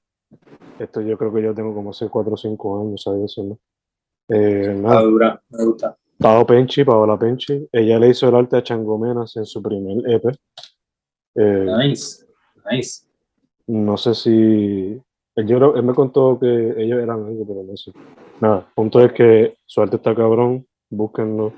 Esto 0.79 1.01
yo 1.01 1.17
creo 1.17 1.33
que 1.33 1.43
yo 1.43 1.55
tengo 1.55 1.75
como 1.75 1.91
hace 1.91 2.09
4 2.09 2.33
o 2.33 2.37
5 2.37 2.81
años, 2.81 3.03
¿sabes 3.03 3.23
decirlo? 3.23 3.59
Eh, 4.29 4.75
nada. 4.77 5.03
dura, 5.03 5.43
me 5.51 5.65
gusta. 5.65 5.97
Pao 6.19 6.45
Penchi, 6.45 6.85
Paola 6.85 7.17
Penchi, 7.17 7.69
ella 7.71 7.99
le 7.99 8.09
hizo 8.09 8.29
el 8.29 8.35
arte 8.35 8.57
a 8.57 8.63
Changomenas 8.63 9.37
en 9.37 9.47
su 9.47 9.63
primer 9.63 9.99
EP. 10.11 10.25
Eh, 11.37 11.67
nice, 11.79 12.27
nice. 12.71 13.07
No 13.69 13.97
sé 13.97 14.15
si. 14.15 15.01
Él, 15.37 15.47
yo 15.47 15.75
él 15.77 15.83
me 15.85 15.95
contó 15.95 16.39
que 16.41 16.75
ellos 16.77 16.99
eran 16.99 17.25
algo, 17.25 17.47
pero 17.47 17.63
no 17.63 17.77
sé. 17.77 17.93
Nada, 18.41 18.69
punto 18.75 19.01
es 19.01 19.13
que 19.13 19.59
su 19.65 19.81
arte 19.81 19.97
está 19.97 20.15
cabrón, 20.15 20.67
búsquenlo. 20.91 21.53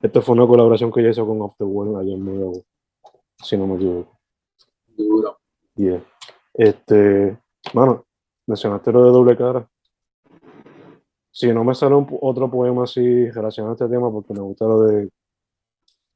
Esta 0.00 0.22
fue 0.22 0.34
una 0.34 0.46
colaboración 0.46 0.92
que 0.92 1.00
ella 1.00 1.10
hizo 1.10 1.26
con 1.26 1.40
Off 1.42 1.56
the 1.58 1.64
World 1.64 1.98
ayer 1.98 2.14
en 2.14 2.24
Nuevo, 2.24 2.64
si 3.42 3.56
no 3.56 3.66
me 3.66 3.74
equivoco. 3.76 4.18
Duro. 4.86 5.38
Yeah. 5.74 6.02
Este, 6.54 7.38
bueno, 7.72 8.04
mencionaste 8.46 8.92
lo 8.92 9.04
de 9.04 9.10
doble 9.10 9.36
cara 9.36 9.68
si 11.38 11.52
no 11.52 11.62
me 11.62 11.72
sale 11.72 11.94
otro 12.20 12.50
poema 12.50 12.82
así 12.82 13.30
relacionado 13.30 13.70
a 13.70 13.74
este 13.74 13.88
tema, 13.88 14.10
porque 14.10 14.34
me 14.34 14.40
gusta 14.40 14.64
lo 14.64 14.82
de 14.82 15.08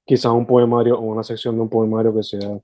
quizás 0.04 0.32
un 0.32 0.44
poemario 0.44 0.98
o 0.98 1.02
una 1.02 1.22
sección 1.22 1.54
de 1.54 1.60
un 1.60 1.68
poemario 1.68 2.12
que 2.12 2.24
sea 2.24 2.58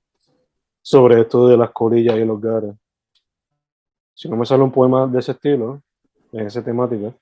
sobre 0.81 1.21
esto 1.21 1.47
de 1.47 1.55
las 1.55 1.71
colillas 1.71 2.17
y 2.17 2.25
los 2.25 2.41
gares. 2.41 2.75
Si 4.13 4.27
no 4.27 4.35
me 4.35 4.45
sale 4.45 4.61
un 4.61 4.73
poema 4.73 5.07
de 5.07 5.19
ese 5.19 5.31
estilo, 5.31 5.81
en 6.33 6.47
esa 6.47 6.61
temática, 6.61 7.15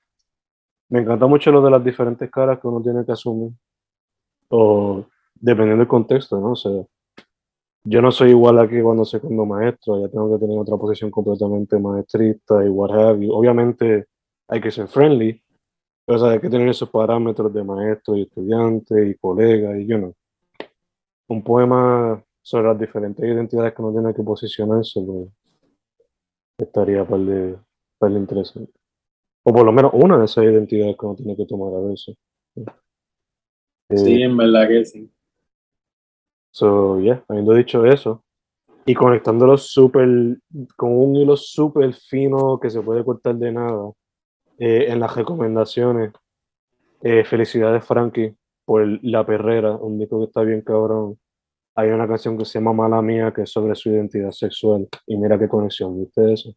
me 0.88 1.02
encanta 1.02 1.28
mucho 1.28 1.52
lo 1.52 1.62
de 1.62 1.70
las 1.70 1.84
diferentes 1.84 2.28
caras 2.32 2.58
que 2.58 2.66
uno 2.66 2.82
tiene 2.82 3.04
que 3.04 3.12
asumir, 3.12 3.52
o 4.50 5.04
dependiendo 5.34 5.80
del 5.80 5.88
contexto, 5.88 6.40
¿no? 6.40 6.52
O 6.52 6.56
sea, 6.56 6.72
yo 7.84 8.02
no 8.02 8.10
soy 8.10 8.30
igual 8.30 8.58
aquí 8.58 8.80
cuando 8.82 9.04
soy 9.04 9.20
cuando 9.20 9.46
maestro, 9.46 10.00
ya 10.00 10.08
tengo 10.08 10.30
que 10.30 10.44
tener 10.44 10.58
otra 10.58 10.76
posición 10.76 11.10
completamente 11.10 11.78
maestrista 11.78 12.64
y 12.64 12.68
what 12.68 12.90
have 12.90 13.24
you. 13.24 13.32
Obviamente, 13.32 14.06
hay 14.48 14.60
que 14.60 14.70
ser 14.70 14.88
friendly, 14.88 15.42
pero 16.04 16.26
hay 16.26 16.40
que 16.40 16.50
tener 16.50 16.68
esos 16.68 16.90
parámetros 16.90 17.52
de 17.52 17.64
maestro 17.64 18.16
y 18.16 18.22
estudiante 18.22 19.08
y 19.08 19.14
colega 19.14 19.78
y 19.78 19.86
yo 19.86 19.98
no. 19.98 20.14
Un 21.28 21.42
poema 21.42 22.22
sobre 22.42 22.68
las 22.68 22.78
diferentes 22.78 23.24
identidades 23.24 23.74
que 23.74 23.82
uno 23.82 23.92
tiene 23.92 24.14
que 24.14 24.22
posicionarse, 24.22 25.00
pues, 25.00 25.28
estaría 26.58 27.04
para 27.06 27.22
el, 27.22 27.58
para 27.98 28.12
el 28.12 28.18
interesante. 28.18 28.72
O 29.44 29.52
por 29.52 29.64
lo 29.64 29.72
menos 29.72 29.92
una 29.94 30.18
de 30.18 30.24
esas 30.24 30.44
identidades 30.44 30.96
que 30.98 31.06
uno 31.06 31.14
tiene 31.14 31.36
que 31.36 31.46
tomar 31.46 31.74
a 31.74 31.86
veces. 31.86 32.16
sí, 32.54 32.64
en 33.88 34.36
verdad 34.36 34.68
que 34.68 34.84
sí. 34.84 35.10
So, 36.50 37.00
yeah, 37.00 37.22
habiendo 37.28 37.54
dicho 37.54 37.84
eso, 37.86 38.24
y 38.84 38.94
conectándolo 38.94 39.56
súper, 39.58 40.08
con 40.76 40.96
un 40.96 41.16
hilo 41.16 41.36
súper 41.36 41.92
fino 41.94 42.58
que 42.58 42.70
se 42.70 42.80
puede 42.80 43.04
cortar 43.04 43.36
de 43.36 43.52
nada, 43.52 43.92
eh, 44.58 44.86
en 44.88 44.98
las 44.98 45.14
recomendaciones. 45.14 46.12
Eh, 47.02 47.22
felicidades, 47.24 47.84
Frankie, 47.84 48.34
por 48.64 48.86
La 49.04 49.24
Perrera, 49.24 49.76
un 49.76 49.98
disco 49.98 50.18
que 50.18 50.24
está 50.24 50.42
bien 50.42 50.62
cabrón. 50.62 51.18
Hay 51.74 51.90
una 51.90 52.08
canción 52.08 52.36
que 52.36 52.44
se 52.44 52.58
llama 52.58 52.72
Mala 52.72 53.00
Mía, 53.02 53.32
que 53.32 53.42
es 53.42 53.50
sobre 53.50 53.74
su 53.74 53.90
identidad 53.90 54.32
sexual. 54.32 54.88
Y 55.06 55.16
mira 55.16 55.38
qué 55.38 55.48
conexión, 55.48 56.00
¿viste 56.00 56.32
eso? 56.32 56.54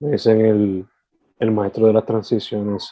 Me 0.00 0.12
dicen 0.12 0.40
el, 0.40 0.86
el 1.38 1.50
maestro 1.50 1.86
de 1.88 1.92
las 1.92 2.06
transiciones, 2.06 2.90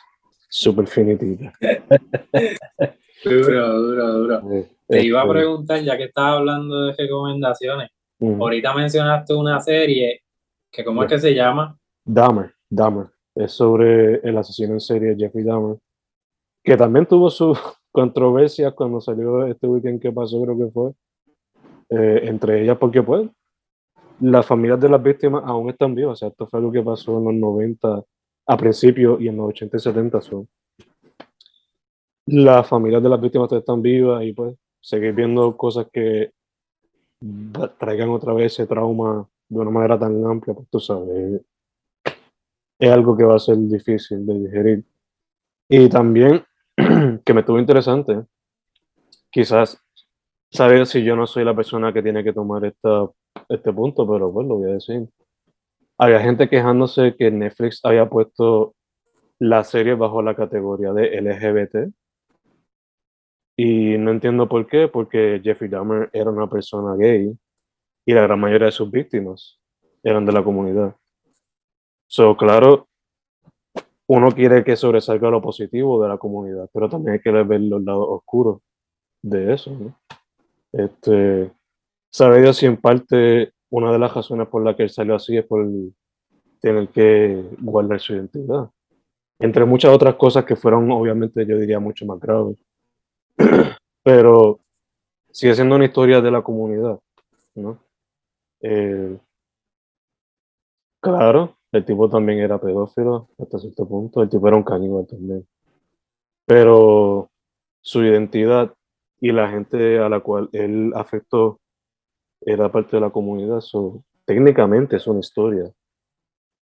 súper 0.49 0.87
finitita. 0.87 1.53
duro, 3.25 3.83
duro, 3.83 4.13
duro. 4.13 4.43
Te 4.89 5.05
iba 5.05 5.21
a 5.21 5.25
este 5.25 5.35
preguntar, 5.35 5.83
ya 5.83 5.97
que 5.97 6.05
estabas 6.05 6.39
hablando 6.39 6.87
de 6.87 6.95
recomendaciones, 6.95 7.91
ahorita 8.21 8.75
mencionaste 8.75 9.35
una 9.35 9.61
serie 9.61 10.23
que, 10.71 10.85
¿cómo 10.85 11.03
es 11.03 11.09
que 11.11 11.19
se 11.19 11.35
llama? 11.35 11.79
Dahmer, 12.05 12.55
Dahmer 12.69 13.07
es 13.35 13.53
sobre 13.53 14.17
el 14.17 14.37
asesino 14.39 14.75
en 14.75 14.81
serie 14.81 15.17
Jeffrey 15.17 15.45
Dahmer, 15.45 15.77
que 16.63 16.77
también 16.77 17.07
tuvo 17.07 17.31
sus 17.31 17.59
controversias 17.93 18.73
cuando 18.75 19.01
salió 19.01 19.47
este 19.47 19.67
weekend 19.67 20.01
que 20.01 20.13
pasó, 20.13 20.43
creo 20.43 20.59
que 20.59 20.73
fue, 20.73 20.93
eh, 21.91 22.21
entre 22.25 22.63
ellas 22.63 22.77
porque 22.79 23.03
pues 23.03 23.29
las 24.21 24.47
familias 24.47 24.81
de 24.81 24.89
las 24.89 25.03
víctimas 25.03 25.43
aún 25.45 25.71
están 25.71 25.95
vivas, 25.95 26.13
o 26.13 26.17
sea, 26.17 26.29
esto 26.29 26.47
fue 26.47 26.59
algo 26.59 26.73
que 26.73 26.83
pasó 26.83 27.19
en 27.19 27.25
los 27.25 27.35
90 27.35 28.03
a 28.49 28.57
principios 28.57 29.21
y 29.21 29.29
en 29.29 29.37
los 29.37 29.49
80 29.49 29.77
y 29.77 29.81
70 29.81 30.21
son. 30.21 30.49
Las 32.27 32.69
familias 32.69 33.03
de 33.03 33.09
las 33.09 33.21
víctimas 33.21 33.51
están 33.53 33.83
vivas 33.83 34.25
y 34.25 34.33
pues 34.33 34.57
seguir 34.81 35.13
viendo 35.13 35.57
cosas 35.57 35.87
que 35.93 36.33
traigan 37.79 38.11
otra 38.11 38.33
vez 38.33 38.53
ese 38.53 38.67
trauma 38.67 39.27
de 39.49 39.59
una 39.59 39.71
manera 39.71 39.99
tan 39.99 40.25
amplia, 40.25 40.55
pues 40.55 40.69
tú 40.69 40.81
sabes, 40.81 41.41
es 42.79 42.91
algo 42.91 43.17
que 43.17 43.25
va 43.25 43.37
a 43.37 43.39
ser 43.39 43.57
difícil 43.57 44.27
de 44.27 44.39
digerir. 44.41 44.85
Y 45.69 45.89
también, 45.89 46.45
que 47.25 47.35
me 47.35 47.41
estuvo 47.41 47.59
interesante, 47.59 48.25
quizás 49.31 49.81
saber 50.51 50.87
si 50.87 51.03
yo 51.03 51.17
no 51.17 51.27
soy 51.27 51.45
la 51.45 51.55
persona 51.55 51.93
que 51.93 52.03
tiene 52.03 52.23
que 52.23 52.33
tomar 52.33 52.65
esta, 52.65 53.09
este 53.49 53.73
punto, 53.73 54.07
pero 54.07 54.33
pues 54.33 54.47
lo 54.47 54.57
voy 54.57 54.71
a 54.71 54.75
decir. 54.75 55.09
Había 55.99 56.21
gente 56.21 56.49
quejándose 56.49 57.15
que 57.17 57.31
Netflix 57.31 57.81
había 57.83 58.09
puesto 58.09 58.75
la 59.39 59.65
serie 59.65 59.95
bajo 59.95 60.23
la 60.23 60.35
categoría 60.35 60.93
de 60.93 61.21
LGBT. 61.21 61.93
Y 63.57 63.97
no 63.99 64.11
entiendo 64.11 64.49
por 64.49 64.67
qué, 64.67 64.89
porque 64.89 65.41
Jeffrey 65.43 65.71
Dahmer 65.71 66.11
era 66.13 66.31
una 66.31 66.49
persona 66.49 66.95
gay 66.97 67.35
y 68.05 68.13
la 68.13 68.23
gran 68.23 68.39
mayoría 68.39 68.67
de 68.67 68.73
sus 68.73 68.91
víctimas 68.91 69.59
eran 70.03 70.27
de 70.27 70.33
la 70.33 70.45
comunidad. 70.45 70.95
So, 72.07 72.37
claro, 72.37 72.89
uno 74.07 74.31
quiere 74.31 74.63
que 74.63 74.77
sobresalga 74.77 75.31
lo 75.31 75.43
positivo 75.43 76.03
de 76.03 76.09
la 76.09 76.19
comunidad, 76.19 76.69
pero 76.73 76.89
también 76.89 77.15
hay 77.15 77.21
que 77.21 77.31
ver 77.31 77.61
los 77.63 77.83
lados 77.83 78.07
oscuros 78.09 78.61
de 79.23 79.55
eso. 79.55 79.71
¿no? 79.71 79.99
Este, 80.73 81.51
sabe 82.11 82.43
Dios 82.43 82.59
si 82.59 82.67
en 82.67 82.77
parte 82.77 83.53
una 83.71 83.93
de 83.93 83.99
las 83.99 84.15
razones 84.15 84.49
por 84.49 84.63
la 84.63 84.77
que 84.77 84.85
él 84.85 84.91
salió 84.91 85.15
así 85.17 85.37
es 85.37 85.45
por 85.45 85.67
tener 86.61 86.89
que 86.89 87.43
guardar 87.59 88.01
su 88.01 88.15
identidad. 88.15 88.71
Entre 89.39 89.65
muchas 89.65 89.93
otras 89.93 90.15
cosas 90.15 90.45
que 90.45 90.57
fueron, 90.57 90.91
obviamente, 90.91 91.45
yo 91.47 91.59
diría, 91.59 91.79
mucho 91.79 92.07
más 92.07 92.19
graves. 92.21 92.65
Pero 94.03 94.61
sigue 95.31 95.55
siendo 95.55 95.77
una 95.77 95.85
historia 95.85 96.21
de 96.21 96.31
la 96.31 96.43
comunidad, 96.43 96.99
¿no? 97.55 97.79
Eh, 98.61 99.19
claro, 101.01 101.57
el 101.73 101.85
tipo 101.85 102.09
también 102.09 102.39
era 102.39 102.61
pedófilo 102.61 103.29
hasta 103.39 103.59
cierto 103.59 103.87
punto, 103.87 104.23
el 104.23 104.29
tipo 104.29 104.49
era 104.49 104.57
un 104.57 104.63
caníbal 104.63 105.07
también. 105.07 105.47
Pero 106.47 107.31
su 107.81 108.03
identidad 108.03 108.75
y 109.21 109.33
la 109.33 109.49
gente 109.49 109.99
a 109.99 110.09
la 110.09 110.21
cual 110.21 110.49
él 110.53 110.93
afectó 110.95 111.61
era 112.41 112.71
parte 112.71 112.97
de 112.97 113.01
la 113.01 113.11
comunidad, 113.11 113.61
so, 113.61 114.05
técnicamente 114.25 114.97
es 114.97 115.07
una 115.07 115.21
historia 115.21 115.71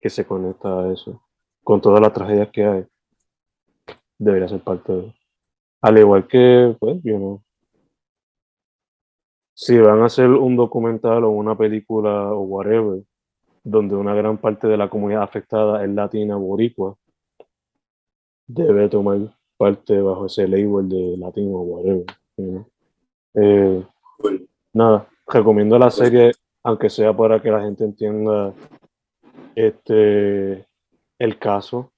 que 0.01 0.09
se 0.09 0.25
conecta 0.25 0.81
a 0.81 0.93
eso, 0.93 1.21
con 1.63 1.81
todas 1.81 2.01
las 2.01 2.13
tragedias 2.13 2.49
que 2.51 2.65
hay. 2.65 2.85
Debería 4.17 4.47
ser 4.47 4.61
parte 4.61 4.93
de 4.93 5.13
Al 5.81 5.97
igual 5.97 6.27
que, 6.27 6.75
pues, 6.79 7.01
yo 7.03 7.17
no. 7.17 7.43
Si 9.53 9.77
van 9.77 10.01
a 10.01 10.05
hacer 10.05 10.29
un 10.29 10.55
documental 10.55 11.23
o 11.23 11.31
una 11.31 11.57
película 11.57 12.33
o 12.33 12.41
whatever, 12.41 13.03
donde 13.63 13.95
una 13.95 14.13
gran 14.13 14.37
parte 14.37 14.67
de 14.67 14.77
la 14.77 14.89
comunidad 14.89 15.23
afectada 15.23 15.83
es 15.83 15.89
latina 15.89 16.35
boricua, 16.35 16.95
debe 18.47 18.89
tomar 18.89 19.19
parte 19.57 20.01
bajo 20.01 20.25
ese 20.25 20.47
label 20.47 20.87
de 20.87 21.17
latino 21.17 21.57
o 21.57 21.61
whatever. 21.61 22.05
Eh, 23.35 23.85
nada, 24.73 25.07
recomiendo 25.27 25.77
la 25.77 25.91
serie, 25.91 26.31
aunque 26.63 26.89
sea 26.89 27.15
para 27.15 27.41
que 27.41 27.51
la 27.51 27.61
gente 27.61 27.83
entienda 27.83 28.53
este 29.55 30.65
el 31.19 31.37
caso 31.37 31.91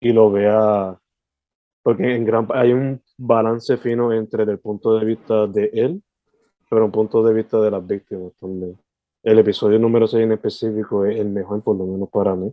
y 0.00 0.12
lo 0.12 0.30
vea, 0.30 0.98
porque 1.82 2.14
en 2.14 2.24
gran 2.24 2.46
hay 2.52 2.72
un 2.72 3.02
balance 3.18 3.76
fino 3.76 4.12
entre 4.12 4.44
el 4.44 4.58
punto 4.58 4.98
de 4.98 5.04
vista 5.04 5.46
de 5.46 5.70
él, 5.74 6.02
pero 6.70 6.84
un 6.84 6.92
punto 6.92 7.22
de 7.22 7.34
vista 7.34 7.60
de 7.60 7.70
las 7.70 7.86
víctimas 7.86 8.32
también. 8.40 8.78
El 9.22 9.38
episodio 9.40 9.78
número 9.78 10.06
6 10.06 10.24
en 10.24 10.32
específico 10.32 11.04
es 11.04 11.18
el 11.18 11.28
mejor, 11.28 11.62
por 11.62 11.76
lo 11.76 11.84
menos 11.84 12.08
para 12.10 12.34
mí. 12.34 12.52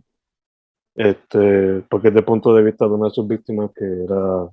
Este, 0.94 1.82
porque 1.88 2.08
es 2.08 2.14
del 2.14 2.24
punto 2.24 2.54
de 2.54 2.62
vista 2.62 2.86
de 2.86 2.92
una 2.92 3.08
de 3.08 3.14
sus 3.14 3.26
víctimas 3.26 3.70
que 3.74 3.84
era, 3.84 4.50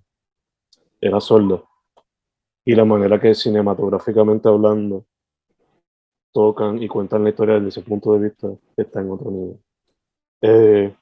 era 1.02 1.20
sordo 1.22 1.68
y 2.66 2.76
la 2.76 2.86
manera 2.86 3.20
que 3.20 3.36
cinematográficamente 3.36 4.48
hablando 4.48 5.06
tocan 6.32 6.82
y 6.82 6.88
cuentan 6.88 7.24
la 7.24 7.30
historia 7.30 7.56
desde 7.56 7.70
ese 7.70 7.82
punto 7.82 8.14
de 8.14 8.28
vista 8.28 8.48
está 8.76 9.02
en 9.02 9.12
otro 9.12 9.32
nivel. 9.32 9.60
Eh, 10.42 10.96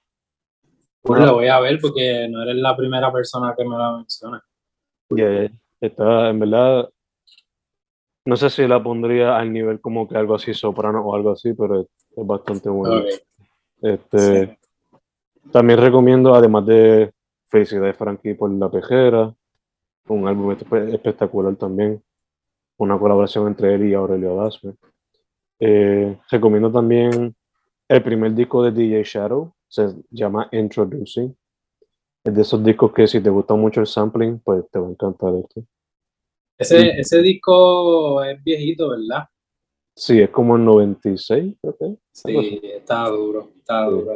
pues 1.01 1.21
lo 1.21 1.35
voy 1.35 1.47
a 1.47 1.59
ver 1.59 1.79
porque 1.81 2.27
no 2.29 2.43
eres 2.43 2.55
la 2.55 2.75
primera 2.75 3.11
persona 3.11 3.55
que 3.57 3.63
me 3.65 3.77
la 3.77 3.97
menciona. 3.97 4.43
Está, 5.79 6.29
en 6.29 6.39
verdad, 6.39 6.89
no 8.25 8.35
sé 8.35 8.49
si 8.49 8.67
la 8.67 8.81
pondría 8.81 9.37
al 9.37 9.51
nivel 9.51 9.81
como 9.81 10.07
que 10.07 10.17
algo 10.17 10.35
así 10.35 10.53
soprano 10.53 11.01
o 11.01 11.15
algo 11.15 11.31
así, 11.31 11.53
pero 11.53 11.81
es, 11.81 11.87
bastante 12.15 12.69
bueno. 12.69 13.03
Este, 13.81 14.59
También 15.51 15.79
recomiendo, 15.79 16.35
además 16.35 16.65
de 16.65 17.11
Felicidades 17.47 17.97
Frankie 17.97 18.35
por 18.35 18.51
la 18.51 18.69
pejera, 18.69 19.33
un 20.07 20.27
álbum 20.27 20.51
espectacular 20.51 21.55
también, 21.55 22.01
una 22.77 22.97
colaboración 22.97 23.47
entre 23.47 23.75
él 23.75 23.85
y 23.87 23.93
Aurelio 23.93 24.35
Dasme. 24.35 24.73
Eh, 25.59 26.17
recomiendo 26.29 26.71
también 26.71 27.35
el 27.87 28.03
primer 28.03 28.33
disco 28.33 28.63
de 28.63 28.71
DJ 28.71 29.03
Shadow, 29.03 29.53
se 29.67 29.93
llama 30.09 30.47
Introducing. 30.51 31.35
Es 32.23 32.35
de 32.35 32.41
esos 32.41 32.63
discos 32.63 32.93
que 32.93 33.07
si 33.07 33.21
te 33.21 33.29
gusta 33.29 33.55
mucho 33.55 33.79
el 33.79 33.87
sampling, 33.87 34.39
pues 34.39 34.63
te 34.69 34.79
va 34.79 34.87
a 34.87 34.91
encantar 34.91 35.33
esto. 35.35 35.63
Ese, 36.57 36.99
ese 36.99 37.21
disco 37.21 38.23
es 38.23 38.43
viejito, 38.43 38.89
¿verdad? 38.89 39.27
Sí, 39.95 40.21
es 40.21 40.29
como 40.29 40.55
el 40.55 40.65
96, 40.65 41.55
creo 41.61 41.97
Sí, 42.11 42.61
está 42.63 43.09
duro, 43.09 43.49
está 43.57 43.85
duro. 43.85 44.15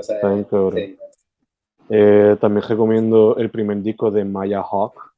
Eh, 1.89 2.37
también 2.39 2.67
recomiendo 2.67 3.35
el 3.37 3.49
primer 3.49 3.81
disco 3.81 4.09
de 4.11 4.23
Maya 4.25 4.61
Hawk, 4.61 5.15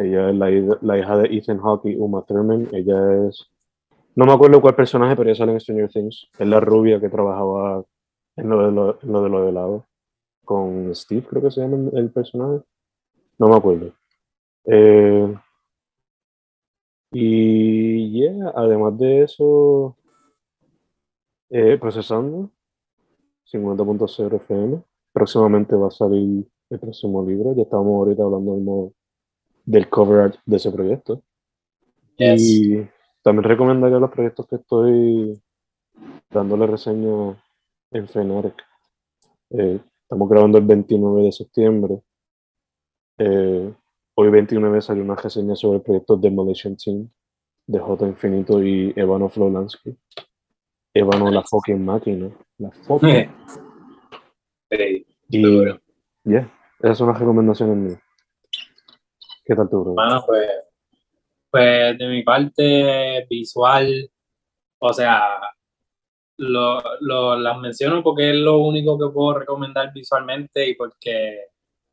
ella 0.00 0.30
es 0.30 0.82
la, 0.82 0.98
hija 0.98 1.18
de 1.18 1.36
Ethan 1.36 1.58
Hawke 1.58 1.86
y 1.86 1.96
Uma 1.96 2.22
Thurman. 2.22 2.68
Ella 2.72 3.28
es. 3.28 3.50
No 4.14 4.24
me 4.24 4.32
acuerdo 4.32 4.60
cuál 4.60 4.74
personaje, 4.74 5.14
pero 5.14 5.28
ella 5.28 5.36
sale 5.36 5.52
en 5.52 5.60
Stranger 5.60 5.88
Things. 5.88 6.28
Es 6.38 6.46
la 6.46 6.60
rubia 6.60 7.00
que 7.00 7.08
trabajaba 7.08 7.84
en 8.36 8.48
lo 8.48 8.66
de 8.66 8.72
lo, 8.72 8.98
en 9.02 9.12
lo, 9.12 9.22
de 9.22 9.28
lo 9.28 9.48
helado. 9.48 9.86
Con 10.50 10.92
Steve, 10.96 11.24
creo 11.30 11.42
que 11.42 11.50
se 11.52 11.60
llama 11.60 11.90
el 11.92 12.10
personaje. 12.10 12.64
No 13.38 13.46
me 13.46 13.54
acuerdo. 13.54 13.92
Eh, 14.64 15.32
y 17.12 18.10
yeah, 18.10 18.52
además 18.56 18.98
de 18.98 19.22
eso, 19.22 19.96
eh, 21.50 21.78
procesando 21.80 22.50
50.0 23.44 24.36
FM. 24.38 24.82
Próximamente 25.12 25.76
va 25.76 25.86
a 25.86 25.92
salir 25.92 26.44
el 26.68 26.80
próximo 26.80 27.24
libro. 27.24 27.54
Ya 27.54 27.62
estamos 27.62 27.86
ahorita 27.86 28.24
hablando 28.24 28.54
del 28.54 28.64
modo 28.64 28.92
del 29.64 29.88
cover 29.88 30.34
de 30.44 30.56
ese 30.56 30.72
proyecto. 30.72 31.22
Y 32.18 32.88
también 33.22 33.44
recomendaría 33.44 34.00
los 34.00 34.10
proyectos 34.10 34.48
que 34.48 34.56
estoy 34.56 35.40
dándole 36.28 36.66
reseña 36.66 37.40
en 37.92 38.08
Fenarec. 38.08 38.60
Eh, 39.50 39.78
estamos 40.10 40.28
grabando 40.28 40.58
el 40.58 40.64
29 40.64 41.22
de 41.22 41.30
septiembre. 41.30 42.02
Eh, 43.16 43.72
hoy 44.14 44.30
29 44.30 44.82
salió 44.82 45.04
una 45.04 45.14
reseña 45.14 45.54
sobre 45.54 45.76
el 45.76 45.84
proyecto 45.84 46.16
Demolition 46.16 46.76
Team 46.76 47.08
de 47.64 47.78
J 47.78 48.08
Infinito 48.08 48.60
y 48.60 48.92
Evano 48.96 49.28
Flolansky. 49.28 49.96
Evano 50.92 51.30
la 51.30 51.44
fucking 51.44 51.84
máquina. 51.84 52.28
La 52.58 52.72
fucking. 52.72 53.30
y, 55.28 55.44
yeah, 56.24 56.52
esas 56.80 56.98
son 56.98 57.06
las 57.06 57.20
recomendaciones 57.20 57.76
mías. 57.76 58.02
¿Qué 59.44 59.54
tal 59.54 59.70
tu 59.70 59.94
Bueno, 59.94 60.24
pues, 60.26 60.48
pues 61.52 61.96
de 61.96 62.08
mi 62.08 62.24
parte 62.24 63.26
visual, 63.30 64.10
o 64.80 64.92
sea, 64.92 65.22
lo, 66.40 66.82
lo, 67.00 67.36
las 67.36 67.58
menciono 67.58 68.02
porque 68.02 68.30
es 68.30 68.36
lo 68.36 68.58
único 68.58 68.98
que 68.98 69.12
puedo 69.12 69.40
recomendar 69.40 69.92
visualmente 69.92 70.68
y 70.68 70.74
porque 70.74 71.46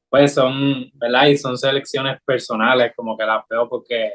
pues 0.10 0.34
son, 0.34 0.90
¿verdad? 0.94 1.28
Y 1.28 1.38
son 1.38 1.58
selecciones 1.58 2.22
personales, 2.24 2.94
como 2.96 3.18
que 3.18 3.26
las 3.26 3.44
veo 3.50 3.68
porque, 3.68 4.14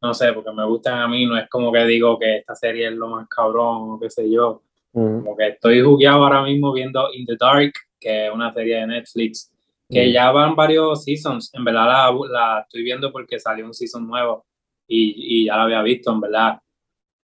no 0.00 0.14
sé, 0.14 0.32
porque 0.32 0.52
me 0.52 0.64
gustan 0.64 1.00
a 1.00 1.08
mí, 1.08 1.26
no 1.26 1.36
es 1.36 1.48
como 1.50 1.70
que 1.70 1.84
digo 1.84 2.18
que 2.18 2.38
esta 2.38 2.54
serie 2.54 2.88
es 2.88 2.94
lo 2.94 3.08
más 3.08 3.28
cabrón 3.28 3.90
o 3.90 4.00
qué 4.00 4.08
sé 4.08 4.30
yo. 4.30 4.62
Como 4.90 5.36
que 5.36 5.48
estoy 5.48 5.80
jugueado 5.80 6.22
ahora 6.22 6.42
mismo 6.42 6.72
viendo 6.72 7.12
In 7.14 7.24
the 7.24 7.36
Dark, 7.38 7.72
que 7.98 8.26
es 8.26 8.32
una 8.32 8.52
serie 8.52 8.76
de 8.76 8.86
Netflix 8.86 9.50
que 9.88 10.08
mm. 10.08 10.12
ya 10.12 10.30
van 10.30 10.56
varios 10.56 11.04
seasons. 11.04 11.50
En 11.54 11.64
verdad 11.64 11.86
la, 11.86 12.28
la, 12.30 12.60
estoy 12.60 12.82
viendo 12.82 13.12
porque 13.12 13.38
salió 13.38 13.66
un 13.66 13.74
season 13.74 14.06
nuevo 14.06 14.46
y, 14.86 15.42
y, 15.42 15.46
ya 15.46 15.56
la 15.56 15.64
había 15.64 15.82
visto, 15.82 16.10
en 16.10 16.20
verdad. 16.20 16.58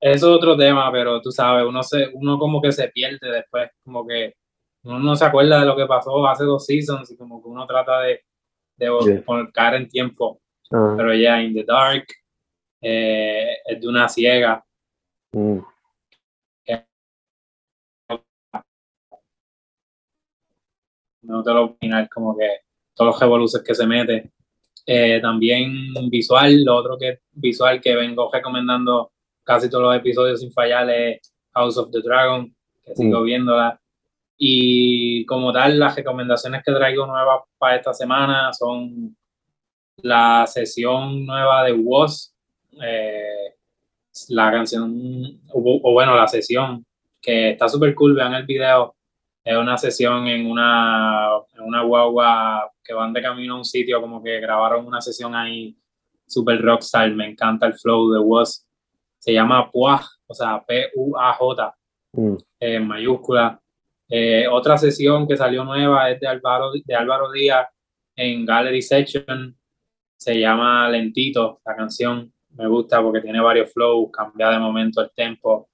Es 0.01 0.23
otro 0.23 0.57
tema, 0.57 0.91
pero 0.91 1.21
tú 1.21 1.31
sabes, 1.31 1.67
uno, 1.67 1.83
se, 1.83 2.09
uno 2.15 2.39
como 2.39 2.63
que 2.63 2.73
se 2.73 2.89
pierde 2.89 3.31
después, 3.31 3.71
como 3.85 4.07
que 4.07 4.35
uno 4.85 4.99
no 4.99 5.15
se 5.15 5.27
acuerda 5.27 5.61
de 5.61 5.67
lo 5.67 5.77
que 5.77 5.87
pasó 5.87 6.27
hace 6.27 6.45
dos 6.45 6.65
seasons 6.65 7.11
y 7.11 7.17
como 7.17 7.43
que 7.43 7.49
uno 7.49 7.67
trata 7.67 8.01
de, 8.01 8.25
de 8.77 9.23
caer 9.53 9.75
en 9.75 9.89
tiempo. 9.89 10.41
Ah. 10.71 10.95
Pero 10.97 11.15
ya, 11.15 11.43
In 11.43 11.53
the 11.53 11.65
Dark, 11.65 12.07
eh, 12.81 13.57
es 13.67 13.81
de 13.81 13.89
una 13.89 14.09
ciega. 14.09 14.65
Mm. 15.33 15.59
no 21.23 21.43
te 21.43 21.53
lo 21.53 21.65
opinar, 21.65 22.09
como 22.09 22.37
que 22.37 22.49
todos 22.95 23.13
los 23.13 23.21
revoluciones 23.21 23.67
que 23.67 23.75
se 23.75 23.87
mete. 23.87 24.33
Eh, 24.87 25.21
también 25.21 25.93
visual, 26.11 26.65
lo 26.65 26.77
otro 26.77 26.99
que 26.99 27.21
visual 27.33 27.81
que 27.81 27.95
vengo 27.95 28.31
recomendando 28.33 29.13
casi 29.51 29.69
todos 29.69 29.83
los 29.83 29.97
episodios 29.97 30.39
sin 30.39 30.53
fallar 30.53 30.89
es 30.91 31.35
House 31.55 31.77
of 31.77 31.91
the 31.91 32.01
Dragon, 32.01 32.55
que 32.85 32.95
sigo 32.95 33.21
mm. 33.21 33.25
viéndola. 33.25 33.81
Y 34.39 35.27
como 35.27 35.53
tal, 35.53 35.77
las 35.77 35.97
recomendaciones 35.97 36.63
que 36.65 36.73
traigo 36.73 37.05
nuevas 37.05 37.43
para 37.59 37.75
esta 37.75 37.93
semana 37.93 38.53
son 38.53 39.17
la 40.03 40.47
sesión 40.47 41.27
nueva 41.27 41.65
de 41.65 41.73
WOS, 41.73 42.33
eh, 42.81 43.57
la 44.29 44.53
canción, 44.53 45.41
o, 45.53 45.93
bueno, 45.93 46.15
la 46.15 46.29
sesión, 46.29 46.87
que 47.21 47.51
está 47.51 47.69
súper 47.69 47.93
cool, 47.97 48.15
vean 48.15 48.35
el 48.35 48.47
video, 48.47 48.95
es 49.43 49.57
una 49.57 49.77
sesión 49.77 50.29
en 50.29 50.47
una, 50.47 51.29
en 51.57 51.65
una 51.65 51.83
guagua 51.83 52.71
que 52.85 52.95
van 52.95 53.13
de 53.13 53.21
camino 53.21 53.55
a 53.55 53.59
un 53.59 53.65
sitio, 53.65 54.01
como 54.01 54.23
que 54.23 54.39
grabaron 54.39 54.87
una 54.87 55.01
sesión 55.01 55.35
ahí, 55.35 55.77
super 56.25 56.63
rockstar, 56.63 57.11
me 57.11 57.29
encanta 57.29 57.67
el 57.67 57.75
flow 57.75 58.13
de 58.13 58.21
Was, 58.21 58.65
se 59.21 59.33
llama 59.33 59.71
Puaj, 59.71 60.05
o 60.27 60.35
sea, 60.35 60.65
P-U-A-J, 60.67 61.77
mm. 62.15 62.37
en 62.61 62.89
mayúscula. 62.89 63.61
Eh, 64.09 64.49
otra 64.49 64.77
sesión 64.77 65.29
que 65.29 65.37
salió 65.37 65.65
nueva 65.65 66.11
es 66.11 66.19
de 66.19 66.27
Álvaro, 66.27 66.73
de 66.73 66.95
Álvaro 66.95 67.31
Díaz 67.31 67.69
en 68.17 68.45
Gallery 68.45 68.83
Section, 68.83 69.57
se 70.17 70.39
llama 70.39 70.89
Lentito, 70.89 71.61
la 71.65 71.77
canción, 71.77 72.33
me 72.57 72.67
gusta 72.67 73.01
porque 73.03 73.21
tiene 73.21 73.41
varios 73.41 73.73
flows, 73.73 74.11
cambia 74.13 74.51
de 74.51 74.59
momento 74.59 75.01
el 75.01 75.11
tempo. 75.15 75.69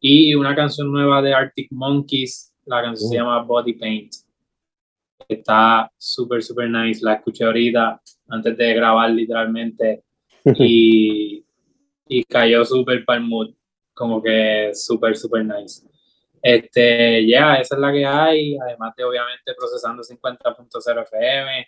Y 0.00 0.34
una 0.34 0.54
canción 0.54 0.90
nueva 0.90 1.20
de 1.22 1.34
Arctic 1.34 1.68
Monkeys, 1.70 2.52
la 2.64 2.82
canción 2.82 3.10
se 3.10 3.16
uh. 3.16 3.20
llama 3.20 3.42
Body 3.42 3.74
Paint. 3.74 4.12
Está 5.28 5.90
súper, 5.96 6.42
súper 6.42 6.70
nice. 6.70 7.04
La 7.04 7.14
escuché 7.14 7.44
ahorita, 7.44 8.00
antes 8.28 8.56
de 8.56 8.74
grabar 8.74 9.10
literalmente. 9.10 10.04
y, 10.58 11.45
y 12.08 12.24
cayó 12.24 12.64
súper 12.64 13.04
para 13.04 13.18
el 13.18 13.26
mood. 13.26 13.54
Como 13.94 14.22
que 14.22 14.70
súper, 14.74 15.16
súper 15.16 15.44
nice. 15.44 15.86
Este, 16.42 17.26
ya, 17.26 17.54
esa 17.56 17.74
es 17.74 17.80
la 17.80 17.92
que 17.92 18.04
hay. 18.04 18.58
Además 18.58 18.94
de, 18.96 19.04
obviamente, 19.04 19.54
procesando 19.54 20.02
50.0 20.02 21.02
FM. 21.02 21.66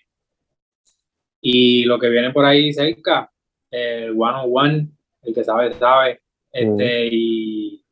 Y 1.40 1.84
lo 1.84 1.98
que 1.98 2.08
viene 2.08 2.32
por 2.32 2.44
ahí 2.44 2.72
cerca, 2.72 3.30
el 3.70 4.10
one 4.10 4.38
on 4.38 4.50
one, 4.52 4.88
el 5.22 5.34
que 5.34 5.44
sabe, 5.44 5.72
sabe. 5.74 6.20
Este, 6.52 7.08
y, 7.10 7.84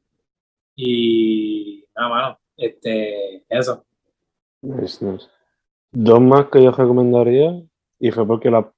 y 0.74 1.84
nada, 1.96 2.08
mano, 2.08 2.40
este, 2.56 3.44
eso. 3.48 3.84
Dos 5.92 6.20
más 6.20 6.46
que 6.46 6.62
yo 6.62 6.72
recomendaría, 6.72 7.62
y 7.98 8.10
fue 8.10 8.26
porque 8.26 8.50
la, 8.50 8.70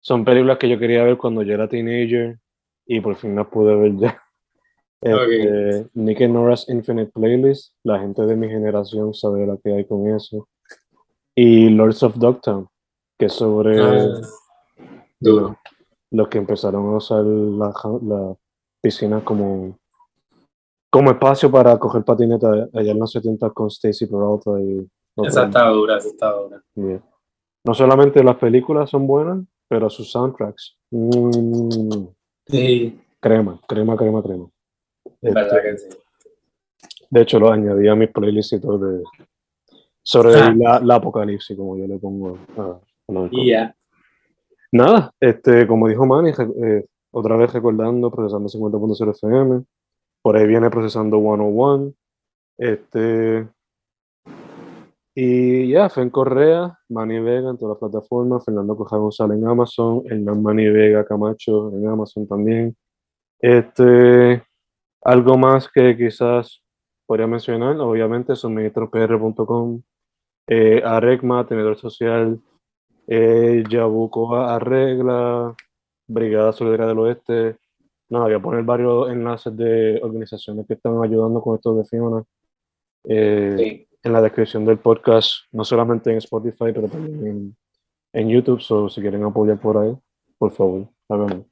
son 0.00 0.24
películas 0.24 0.58
que 0.58 0.68
yo 0.68 0.78
quería 0.78 1.04
ver 1.04 1.16
cuando 1.18 1.42
yo 1.42 1.54
era 1.54 1.68
teenager 1.68 2.38
y 2.86 3.00
por 3.00 3.16
fin 3.16 3.36
las 3.36 3.48
pude 3.48 3.74
ver 3.76 3.96
ya. 3.96 4.22
Este, 5.02 5.88
Nick 5.94 6.20
Norris 6.28 6.68
Infinite 6.68 7.10
Playlist, 7.10 7.72
la 7.84 8.00
gente 8.00 8.20
de 8.26 8.36
mi 8.36 8.48
generación 8.48 9.14
sabe 9.14 9.46
la 9.46 9.56
que 9.56 9.72
hay 9.72 9.86
con 9.86 10.06
eso. 10.14 10.46
Y 11.34 11.70
Lords 11.70 12.02
of 12.02 12.16
Dogtown, 12.16 12.68
que 13.18 13.24
es 13.24 13.32
sobre 13.32 13.80
ah, 13.80 14.20
los 16.10 16.28
que 16.28 16.36
empezaron 16.36 16.92
a 16.92 16.96
usar 16.98 17.24
la, 17.24 17.72
la 18.02 18.34
piscina 18.82 19.24
como, 19.24 19.78
como 20.90 21.10
espacio 21.10 21.50
para 21.50 21.78
coger 21.78 22.04
patineta 22.04 22.68
allá 22.74 22.92
en 22.92 22.98
los 22.98 23.12
70 23.12 23.50
con 23.50 23.68
Stacy 23.68 24.06
Peralta 24.06 24.60
y... 24.60 24.86
Esa 25.24 25.46
está 25.46 25.68
dura, 25.68 25.96
esa 25.96 26.08
está 26.08 26.32
dura. 26.32 26.62
No 27.64 27.74
solamente 27.74 28.24
las 28.24 28.36
películas 28.36 28.90
son 28.90 29.06
buenas, 29.06 29.44
pero 29.68 29.88
sus 29.90 30.10
soundtracks. 30.10 30.76
Mm, 30.90 32.06
sí. 32.50 33.00
Crema, 33.20 33.60
crema, 33.66 33.96
crema, 33.96 34.22
crema. 34.22 34.46
¿Verdad 35.20 35.58
este, 35.58 35.70
que 35.70 35.78
sí? 35.78 35.98
De 37.10 37.22
hecho, 37.22 37.38
lo 37.38 37.50
añadí 37.50 37.88
a 37.88 37.94
mis 37.94 38.10
playlists 38.10 38.52
y 38.52 38.60
todo 38.60 38.78
de, 38.78 39.02
sobre 40.02 40.34
ah. 40.34 40.54
la, 40.56 40.80
la, 40.80 40.94
apocalipsis, 40.96 41.56
como 41.56 41.76
yo 41.76 41.86
le 41.86 41.98
pongo 41.98 42.38
a, 42.56 42.80
y 43.30 43.50
ya. 43.50 43.74
Nada, 44.72 45.12
este, 45.20 45.66
como 45.66 45.88
dijo 45.88 46.06
Manny, 46.06 46.30
eh, 46.30 46.86
otra 47.10 47.36
vez 47.36 47.52
recordando, 47.52 48.10
procesando 48.10 48.48
50.0 48.48 49.10
FM, 49.10 49.64
por 50.22 50.36
ahí 50.36 50.46
viene 50.46 50.70
procesando 50.70 51.18
101, 51.18 51.92
este, 52.58 53.48
y 55.14 55.68
ya, 55.68 55.78
yeah, 55.78 55.88
Fen 55.88 56.10
Correa, 56.10 56.78
Manny 56.88 57.18
Vega 57.20 57.50
en 57.50 57.58
todas 57.58 57.80
las 57.80 57.90
plataformas, 57.90 58.44
Fernando 58.44 58.76
Coja 58.76 58.96
González 58.96 59.38
en 59.38 59.46
Amazon, 59.46 60.02
el 60.06 60.20
Manny 60.22 60.68
Vega 60.68 61.04
Camacho 61.04 61.70
en 61.72 61.86
Amazon 61.86 62.26
también. 62.28 62.76
Este, 63.40 64.42
algo 65.02 65.36
más 65.36 65.68
que 65.68 65.96
quizás 65.96 66.62
podría 67.06 67.26
mencionar, 67.26 67.76
obviamente, 67.80 68.36
suministropr.com, 68.36 69.82
eh, 70.46 70.82
Aregma, 70.84 71.46
tenedor 71.46 71.76
social, 71.76 72.40
eh, 73.08 73.64
Yabuco 73.68 74.36
arregla, 74.36 75.54
Brigada 76.06 76.52
Solidaria 76.52 76.86
del 76.86 76.98
Oeste. 77.00 77.56
Nada, 78.08 78.26
voy 78.26 78.34
a 78.34 78.40
poner 78.40 78.62
varios 78.64 79.10
enlaces 79.10 79.56
de 79.56 80.00
organizaciones 80.02 80.66
que 80.66 80.74
están 80.74 81.02
ayudando 81.02 81.40
con 81.40 81.56
esto 81.56 81.74
de 81.74 81.84
Fiona 81.84 82.22
eh, 83.04 83.86
en 84.02 84.12
la 84.12 84.22
descripción 84.22 84.64
del 84.64 84.78
podcast, 84.78 85.44
no 85.52 85.64
solamente 85.64 86.10
en 86.10 86.18
Spotify, 86.18 86.72
pero 86.74 86.88
también 86.88 87.56
en, 88.12 88.28
YouTube. 88.28 88.60
So, 88.60 88.88
si 88.88 89.00
quieren 89.00 89.24
apoyar 89.24 89.60
por 89.60 89.78
ahí, 89.78 89.94
por 90.38 90.50
favor, 90.52 90.88
háganlo. 91.08 91.46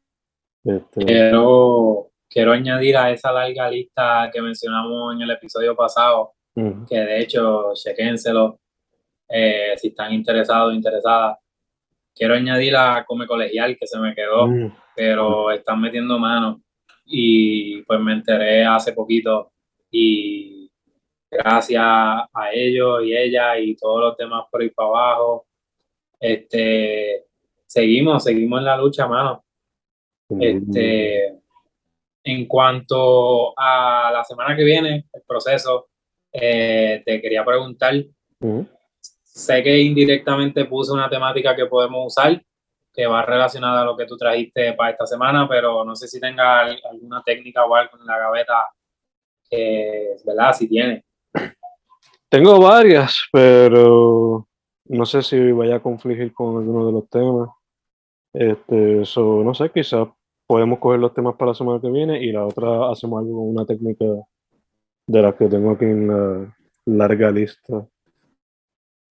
Este, 0.65 1.05
quiero, 1.05 2.11
quiero 2.29 2.53
añadir 2.53 2.97
a 2.97 3.11
esa 3.11 3.33
larga 3.33 3.71
lista 3.71 4.31
que 4.33 4.41
mencionamos 4.41 5.15
en 5.15 5.23
el 5.23 5.31
episodio 5.31 5.77
pasado, 5.77 6.33
que 6.55 6.97
de 6.97 7.21
hecho, 7.21 7.73
chequénselo 7.75 8.59
eh, 9.29 9.75
si 9.77 9.89
están 9.89 10.13
interesados 10.13 10.73
o 10.73 10.75
interesadas 10.75 11.39
quiero 12.19 12.35
añadir 12.35 12.73
la 12.73 13.05
Come 13.07 13.27
Colegial 13.27 13.77
que 13.79 13.87
se 13.87 13.99
me 13.99 14.15
quedó, 14.15 14.49
mm. 14.49 14.73
pero 14.97 15.51
están 15.53 15.81
metiendo 15.81 16.19
manos 16.19 16.59
y 17.07 17.83
pues 17.83 18.01
me 18.01 18.13
enteré 18.13 18.65
hace 18.65 18.93
poquito 18.93 19.53
y 19.91 20.58
gracias 21.31 21.83
a 21.83 22.51
ellos 22.53 23.03
y 23.05 23.17
ella 23.17 23.59
y 23.59 23.77
todos 23.77 24.01
los 24.01 24.17
demás 24.17 24.45
por 24.51 24.63
ir 24.63 24.75
para 24.75 24.89
abajo, 24.89 25.47
este, 26.21 27.27
seguimos, 27.67 28.25
seguimos 28.25 28.59
en 28.59 28.65
la 28.65 28.77
lucha, 28.77 29.07
mano. 29.07 29.45
Este, 30.41 31.39
en 32.25 32.47
cuanto 32.47 33.59
a 33.59 34.11
la 34.13 34.25
semana 34.25 34.55
que 34.57 34.65
viene, 34.65 35.07
el 35.13 35.23
proceso, 35.27 35.89
eh, 36.33 37.03
te 37.05 37.21
quería 37.21 37.45
preguntar. 37.45 37.95
Sé 39.11 39.63
que 39.63 39.79
indirectamente 39.79 40.65
puse 40.65 40.93
una 40.93 41.09
temática 41.09 41.55
que 41.55 41.67
podemos 41.67 42.07
usar, 42.07 42.43
que 42.93 43.07
va 43.07 43.25
relacionada 43.25 43.83
a 43.83 43.85
lo 43.85 43.97
que 43.97 44.07
tú 44.07 44.17
trajiste 44.17 44.73
para 44.75 44.91
esta 44.91 45.07
semana, 45.07 45.49
pero 45.49 45.85
no 45.85 45.95
sé 45.95 46.09
si 46.09 46.21
tenga 46.21 46.61
alguna 46.61 47.23
técnica 47.23 47.65
o 47.65 47.75
algo 47.75 47.97
en 47.99 48.07
la 48.07 48.19
gaveta, 48.19 48.67
¿verdad? 50.27 50.53
Si 50.53 50.69
tiene. 50.69 51.05
Tengo 52.31 52.61
varias, 52.61 53.23
pero 53.33 54.47
no 54.85 55.07
sé 55.07 55.23
si 55.23 55.51
vaya 55.53 55.77
a 55.77 55.83
confligir 55.83 56.33
con 56.33 56.59
alguno 56.59 56.87
de 56.87 56.93
los 56.93 57.09
temas. 57.09 57.49
Este, 58.35 59.03
eso 59.03 59.43
no 59.43 59.55
sé, 59.55 59.71
quizás 59.71 60.09
podemos 60.47 60.79
coger 60.79 61.01
los 61.01 61.15
temas 61.15 61.37
para 61.37 61.51
la 61.51 61.55
semana 61.55 61.81
que 61.81 61.91
viene 61.91 62.23
y 62.23 62.33
la 62.33 62.45
otra 62.45 62.91
hacemos 62.91 63.21
algo 63.21 63.39
con 63.39 63.49
una 63.49 63.65
técnica 63.65 64.05
de 65.07 65.23
las 65.23 65.35
que 65.35 65.47
tengo 65.49 65.71
aquí 65.71 65.87
en 65.87 66.09
la 66.09 66.57
larga 66.85 67.31
lista 67.31 67.87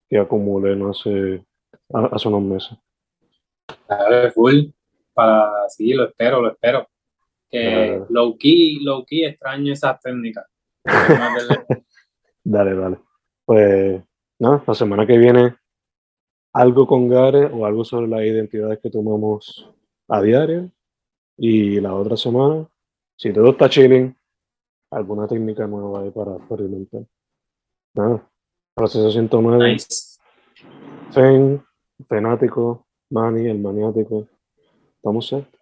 que 0.08 0.18
acumulé 0.18 0.74
no 0.76 0.90
hace, 0.90 1.44
hace 1.90 2.28
unos 2.28 2.42
meses. 2.42 2.78
Dale, 3.88 4.30
full. 4.30 4.70
Para, 5.12 5.68
sí, 5.68 5.92
lo 5.92 6.04
espero, 6.08 6.40
lo 6.40 6.52
espero. 6.52 6.88
Que 7.50 8.00
low 8.10 8.36
key, 8.38 8.80
low 8.80 9.04
key 9.04 9.24
extraño 9.24 9.72
esas 9.72 10.00
técnicas. 10.00 10.46
dale, 12.44 12.74
dale. 12.74 13.07
Pues, 13.48 14.04
nada, 14.38 14.62
la 14.66 14.74
semana 14.74 15.06
que 15.06 15.16
viene 15.16 15.56
algo 16.52 16.86
con 16.86 17.08
Gare 17.08 17.46
o 17.46 17.64
algo 17.64 17.82
sobre 17.82 18.06
las 18.06 18.20
identidades 18.20 18.78
que 18.78 18.90
tomamos 18.90 19.74
a 20.06 20.20
diario. 20.20 20.70
Y 21.38 21.80
la 21.80 21.94
otra 21.94 22.14
semana, 22.18 22.68
si 23.16 23.32
todo 23.32 23.52
está 23.52 23.70
chilling, 23.70 24.14
alguna 24.90 25.26
técnica 25.26 25.66
nueva 25.66 26.02
ahí 26.02 26.10
para 26.10 26.36
experimentar. 26.36 27.06
Nada, 27.94 28.30
Proceso 28.74 29.10
109. 29.10 29.72
Nice. 29.72 30.18
Fen, 31.10 31.64
Fenático, 32.06 32.86
Mani, 33.08 33.48
el 33.48 33.60
maniático. 33.60 34.28
Estamos 34.96 35.26
set. 35.26 35.57